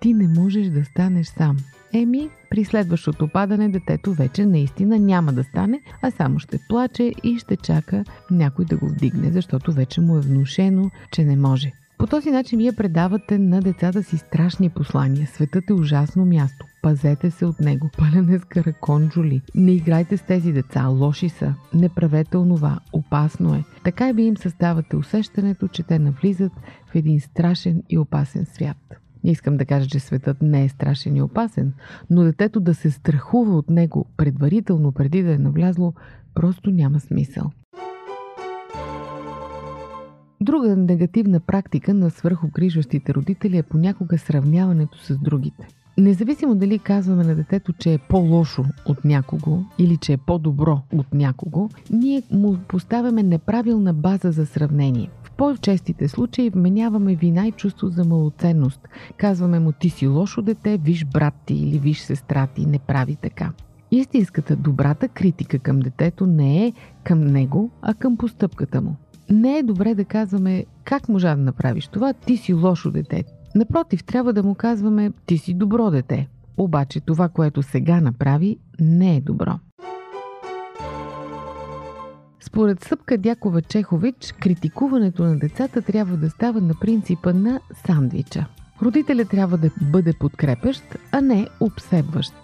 ти 0.00 0.14
не 0.14 0.28
можеш 0.28 0.66
да 0.66 0.84
станеш 0.84 1.26
сам. 1.26 1.56
Еми, 1.92 2.28
при 2.50 2.64
следващото 2.64 3.28
падане 3.28 3.68
детето 3.68 4.14
вече 4.14 4.46
наистина 4.46 4.98
няма 4.98 5.32
да 5.32 5.44
стане, 5.44 5.80
а 6.02 6.10
само 6.10 6.38
ще 6.38 6.58
плаче 6.68 7.12
и 7.22 7.38
ще 7.38 7.56
чака 7.56 8.04
някой 8.30 8.64
да 8.64 8.76
го 8.76 8.88
вдигне, 8.88 9.32
защото 9.32 9.72
вече 9.72 10.00
му 10.00 10.16
е 10.16 10.20
внушено, 10.20 10.90
че 11.12 11.24
не 11.24 11.36
може. 11.36 11.72
По 11.98 12.06
този 12.06 12.30
начин 12.30 12.58
вие 12.58 12.72
предавате 12.72 13.38
на 13.38 13.60
децата 13.60 14.02
си 14.02 14.18
страшни 14.18 14.70
послания. 14.70 15.26
Светът 15.26 15.70
е 15.70 15.72
ужасно 15.72 16.26
място. 16.26 16.66
Пазете 16.82 17.30
се 17.30 17.46
от 17.46 17.60
него. 17.60 17.90
Пълен 17.98 18.34
е 18.34 18.38
с 18.38 18.44
караконджули. 18.44 19.42
Не 19.54 19.72
играйте 19.72 20.16
с 20.16 20.22
тези 20.22 20.52
деца. 20.52 20.86
Лоши 20.86 21.28
са. 21.28 21.54
Не 21.74 21.88
правете 21.88 22.36
онова. 22.36 22.80
Опасно 22.92 23.54
е. 23.54 23.64
Така 23.84 24.08
и 24.08 24.12
ви 24.12 24.22
им 24.22 24.36
съставате 24.36 24.96
усещането, 24.96 25.68
че 25.68 25.82
те 25.82 25.98
навлизат 25.98 26.52
в 26.86 26.94
един 26.94 27.20
страшен 27.20 27.82
и 27.88 27.98
опасен 27.98 28.46
свят. 28.46 28.76
Не 29.24 29.30
искам 29.30 29.56
да 29.56 29.64
кажа, 29.64 29.88
че 29.88 30.00
светът 30.00 30.42
не 30.42 30.64
е 30.64 30.68
страшен 30.68 31.16
и 31.16 31.22
опасен, 31.22 31.72
но 32.10 32.22
детето 32.22 32.60
да 32.60 32.74
се 32.74 32.90
страхува 32.90 33.56
от 33.56 33.70
него 33.70 34.06
предварително, 34.16 34.92
преди 34.92 35.22
да 35.22 35.32
е 35.32 35.38
навлязло, 35.38 35.94
просто 36.34 36.70
няма 36.70 37.00
смисъл. 37.00 37.50
Друга 40.46 40.76
негативна 40.76 41.40
практика 41.40 41.94
на 41.94 42.10
свърхогрижващите 42.10 43.14
родители 43.14 43.58
е 43.58 43.62
понякога 43.62 44.18
сравняването 44.18 44.98
с 44.98 45.18
другите. 45.18 45.68
Независимо 45.98 46.54
дали 46.54 46.78
казваме 46.78 47.24
на 47.24 47.34
детето, 47.34 47.72
че 47.72 47.94
е 47.94 47.98
по-лошо 47.98 48.64
от 48.86 49.04
някого 49.04 49.58
или 49.78 49.96
че 49.96 50.12
е 50.12 50.16
по-добро 50.16 50.80
от 50.92 51.14
някого, 51.14 51.68
ние 51.90 52.22
му 52.32 52.56
поставяме 52.68 53.22
неправилна 53.22 53.94
база 53.94 54.32
за 54.32 54.46
сравнение. 54.46 55.10
В 55.22 55.30
по-честите 55.30 56.08
случаи 56.08 56.50
вменяваме 56.50 57.14
вина 57.14 57.46
и 57.46 57.52
чувство 57.52 57.88
за 57.88 58.04
малоценност. 58.04 58.88
Казваме 59.16 59.58
му 59.58 59.72
ти 59.72 59.90
си 59.90 60.06
лошо 60.06 60.42
дете, 60.42 60.76
виж 60.76 61.04
брат 61.04 61.34
ти 61.46 61.54
или 61.54 61.78
виж 61.78 62.00
сестра 62.00 62.46
ти, 62.46 62.66
не 62.66 62.78
прави 62.78 63.16
така. 63.16 63.52
Истинската 63.90 64.56
добрата 64.56 65.08
критика 65.08 65.58
към 65.58 65.80
детето 65.80 66.26
не 66.26 66.66
е 66.66 66.72
към 67.04 67.20
него, 67.20 67.70
а 67.82 67.94
към 67.94 68.16
постъпката 68.16 68.80
му 68.80 68.96
не 69.30 69.58
е 69.58 69.62
добре 69.62 69.94
да 69.94 70.04
казваме 70.04 70.64
как 70.84 71.08
можа 71.08 71.36
да 71.36 71.42
направиш 71.42 71.88
това, 71.88 72.12
ти 72.12 72.36
си 72.36 72.52
лошо 72.52 72.90
дете. 72.90 73.24
Напротив, 73.54 74.04
трябва 74.04 74.32
да 74.32 74.42
му 74.42 74.54
казваме 74.54 75.12
ти 75.26 75.38
си 75.38 75.54
добро 75.54 75.90
дете. 75.90 76.28
Обаче 76.56 77.00
това, 77.00 77.28
което 77.28 77.62
сега 77.62 78.00
направи, 78.00 78.58
не 78.80 79.16
е 79.16 79.20
добро. 79.20 79.58
Според 82.40 82.84
Съпка 82.84 83.18
Дякова 83.18 83.62
Чехович, 83.62 84.34
критикуването 84.40 85.24
на 85.24 85.38
децата 85.38 85.82
трябва 85.82 86.16
да 86.16 86.30
става 86.30 86.60
на 86.60 86.74
принципа 86.80 87.32
на 87.32 87.60
сандвича. 87.86 88.46
Родителят 88.82 89.28
трябва 89.28 89.58
да 89.58 89.70
бъде 89.92 90.12
подкрепящ, 90.12 90.82
а 91.12 91.20
не 91.20 91.48
обсебващ. 91.60 92.34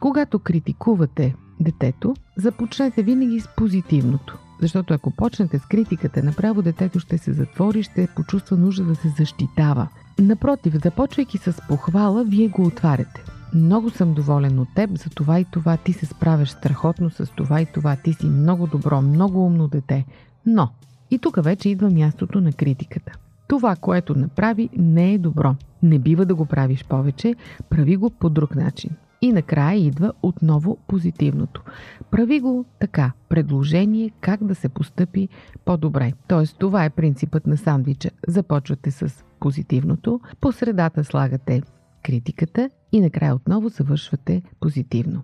Когато 0.00 0.38
критикувате 0.38 1.34
детето, 1.60 2.14
започнете 2.36 3.02
винаги 3.02 3.40
с 3.40 3.48
позитивното. 3.56 4.38
Защото 4.60 4.94
ако 4.94 5.10
почнете 5.10 5.58
с 5.58 5.66
критиката, 5.66 6.22
направо 6.22 6.62
детето 6.62 7.00
ще 7.00 7.18
се 7.18 7.32
затвори, 7.32 7.82
ще 7.82 8.08
почувства 8.16 8.56
нужда 8.56 8.84
да 8.84 8.94
се 8.94 9.08
защитава. 9.08 9.88
Напротив, 10.18 10.74
започвайки 10.84 11.38
с 11.38 11.62
похвала, 11.68 12.24
вие 12.24 12.48
го 12.48 12.62
отваряте. 12.62 13.24
Много 13.54 13.90
съм 13.90 14.14
доволен 14.14 14.58
от 14.58 14.68
теб 14.74 14.98
за 14.98 15.10
това 15.10 15.40
и 15.40 15.44
това, 15.44 15.76
ти 15.76 15.92
се 15.92 16.06
справяш 16.06 16.50
страхотно 16.50 17.10
с 17.10 17.26
това 17.36 17.60
и 17.60 17.66
това, 17.66 17.96
ти 17.96 18.12
си 18.12 18.26
много 18.26 18.66
добро, 18.66 19.02
много 19.02 19.46
умно 19.46 19.68
дете. 19.68 20.04
Но, 20.46 20.68
и 21.10 21.18
тук 21.18 21.42
вече 21.42 21.68
идва 21.68 21.90
мястото 21.90 22.40
на 22.40 22.52
критиката. 22.52 23.12
Това, 23.48 23.76
което 23.76 24.18
направи, 24.18 24.68
не 24.76 25.12
е 25.12 25.18
добро. 25.18 25.54
Не 25.82 25.98
бива 25.98 26.26
да 26.26 26.34
го 26.34 26.46
правиш 26.46 26.84
повече, 26.84 27.34
прави 27.70 27.96
го 27.96 28.10
по 28.10 28.30
друг 28.30 28.54
начин. 28.54 28.90
И 29.22 29.32
накрая 29.32 29.78
идва 29.78 30.12
отново 30.22 30.78
позитивното. 30.88 31.62
Прави 32.10 32.40
го 32.40 32.64
така. 32.80 33.12
Предложение 33.28 34.10
как 34.20 34.44
да 34.44 34.54
се 34.54 34.68
постъпи 34.68 35.28
по-добре. 35.64 36.12
Тоест, 36.28 36.56
това 36.58 36.84
е 36.84 36.90
принципът 36.90 37.46
на 37.46 37.56
сандвича. 37.56 38.10
Започвате 38.28 38.90
с 38.90 39.24
позитивното, 39.40 40.20
по 40.40 40.52
средата 40.52 41.04
слагате 41.04 41.62
критиката 42.02 42.70
и 42.92 43.00
накрая 43.00 43.34
отново 43.34 43.68
завършвате 43.68 44.42
позитивно 44.60 45.22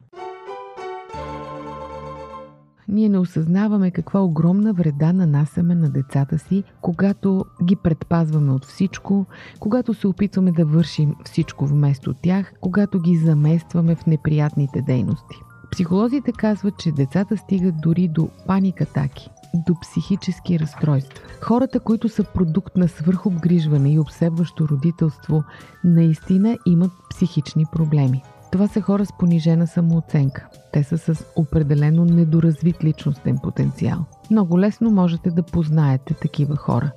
ние 2.93 3.09
не 3.09 3.19
осъзнаваме 3.19 3.91
каква 3.91 4.21
огромна 4.21 4.73
вреда 4.73 5.13
нанасяме 5.13 5.75
на 5.75 5.91
децата 5.91 6.39
си, 6.39 6.65
когато 6.81 7.45
ги 7.65 7.77
предпазваме 7.77 8.53
от 8.53 8.65
всичко, 8.65 9.27
когато 9.61 9.95
се 9.95 10.07
опитваме 10.07 10.53
да 10.53 10.65
вършим 10.65 11.15
всичко 11.25 11.67
вместо 11.67 12.15
тях, 12.15 12.53
когато 12.61 13.01
ги 13.01 13.17
заместваме 13.17 13.95
в 13.95 14.07
неприятните 14.07 14.83
дейности. 14.83 15.37
Психолозите 15.73 16.33
казват, 16.33 16.79
че 16.79 16.93
децата 16.93 17.37
стигат 17.37 17.75
дори 17.81 18.09
до 18.09 18.29
паникатаки, 18.47 19.31
до 19.67 19.75
психически 19.81 20.59
разстройства. 20.59 21.25
Хората, 21.41 21.81
които 21.81 22.09
са 22.09 22.25
продукт 22.25 22.77
на 22.77 22.89
свърхобгрижване 22.89 23.93
и 23.93 23.99
обсебващо 23.99 24.69
родителство, 24.69 25.45
наистина 25.85 26.59
имат 26.67 26.91
психични 27.11 27.65
проблеми. 27.73 28.23
Това 28.53 28.69
са 28.69 28.81
хора 28.81 29.07
с 29.07 29.13
понижена 29.19 29.67
самооценка. 29.67 30.49
Те 30.73 30.83
са 30.83 30.99
с 30.99 31.25
определено 31.37 32.05
недоразвит 32.05 32.85
личностен 32.85 33.39
потенциал. 33.43 34.05
Много 34.31 34.61
лесно 34.61 34.91
можете 34.91 35.31
да 35.31 35.43
познаете 35.43 36.15
такива 36.15 36.57
хора 36.57 36.91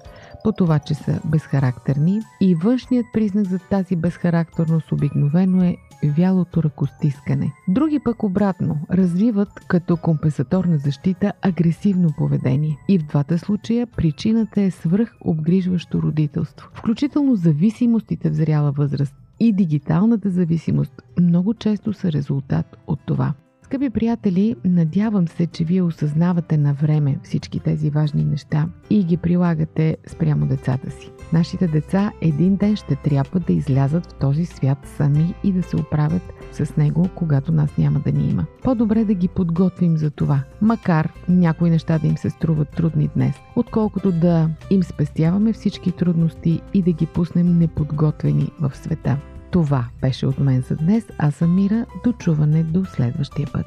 по 0.44 0.52
това, 0.52 0.80
че 0.80 0.94
са 0.94 1.20
безхарактерни 1.26 2.22
и 2.42 2.56
външният 2.56 3.06
признак 3.14 3.48
за 3.48 3.60
тази 3.60 3.96
безхарактерност 3.96 4.92
обикновено 4.92 5.64
е 5.64 5.78
вялото 6.04 6.64
ръкостискане. 6.64 7.54
Други 7.68 8.00
пък 8.00 8.24
обратно 8.24 8.78
развиват 8.92 9.50
като 9.68 9.98
компенсаторна 9.98 10.78
защита 10.78 11.34
агресивно 11.42 12.10
поведение. 12.18 12.78
И 12.88 13.00
в 13.00 13.04
двата 13.04 13.38
случая 13.38 13.88
причината 13.88 14.62
е 14.62 14.72
свръх 14.72 15.16
обгрижващо 15.22 16.02
родителство, 16.02 16.70
включително 16.74 17.36
зависимостите 17.36 18.30
в 18.30 18.34
зряла 18.34 18.72
възраст 18.72 19.16
и 19.40 19.54
дигиталната 19.54 20.30
зависимост 20.30 21.02
много 21.20 21.54
често 21.54 21.94
са 21.94 22.12
резултат 22.12 22.78
от 22.88 23.00
това. 23.06 23.34
Скъпи 23.66 23.90
приятели, 23.90 24.56
надявам 24.66 25.28
се, 25.28 25.48
че 25.48 25.64
вие 25.64 25.82
осъзнавате 25.82 26.58
на 26.58 26.74
време 26.74 27.20
всички 27.24 27.60
тези 27.60 27.90
важни 27.90 28.24
неща 28.24 28.68
и 28.90 29.04
ги 29.04 29.18
прилагате 29.18 29.98
спрямо 30.08 30.46
децата 30.46 30.92
си. 30.92 31.12
Нашите 31.34 31.68
деца 31.68 32.12
един 32.22 32.56
ден 32.56 32.76
ще 32.76 32.96
трябва 32.96 33.40
да 33.40 33.54
излязат 33.54 34.06
в 34.06 34.14
този 34.14 34.46
свят 34.46 34.78
сами 34.98 35.34
и 35.44 35.52
да 35.52 35.64
се 35.64 35.76
оправят 35.76 36.22
с 36.52 36.78
него, 36.78 37.10
когато 37.16 37.52
нас 37.52 37.78
няма 37.78 38.00
да 38.00 38.12
ни 38.12 38.30
има. 38.30 38.46
По-добре 38.64 39.06
да 39.06 39.14
ги 39.14 39.28
подготвим 39.28 39.98
за 39.98 40.12
това, 40.12 40.44
макар 40.62 41.14
някои 41.30 41.70
неща 41.70 42.00
да 42.00 42.08
им 42.08 42.18
се 42.18 42.30
струват 42.30 42.70
трудни 42.70 43.10
днес, 43.16 43.36
отколкото 43.56 44.12
да 44.12 44.50
им 44.70 44.84
спестяваме 44.84 45.54
всички 45.54 45.92
трудности 45.92 46.62
и 46.74 46.82
да 46.82 46.92
ги 46.92 47.06
пуснем 47.06 47.58
неподготвени 47.60 48.52
в 48.60 48.72
света. 48.76 49.18
Това 49.56 49.86
беше 50.02 50.28
от 50.28 50.40
мен 50.40 50.62
за 50.62 50.76
днес. 50.76 51.06
Аз 51.18 51.36
съм 51.36 51.56
Мира. 51.56 51.86
До 52.04 52.14
чуване 52.14 52.64
до 52.64 52.86
следващия 52.86 53.48
път. 53.54 53.66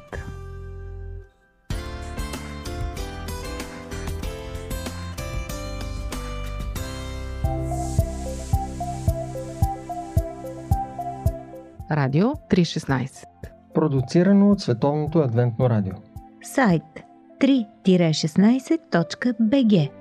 Радио 11.91 12.27
316 12.27 13.23
Продуцирано 13.73 14.51
от 14.51 14.61
Световното 14.61 15.19
адвентно 15.19 15.69
радио 15.69 15.93
Сайт 16.43 16.83
3-16.bg 17.41 19.98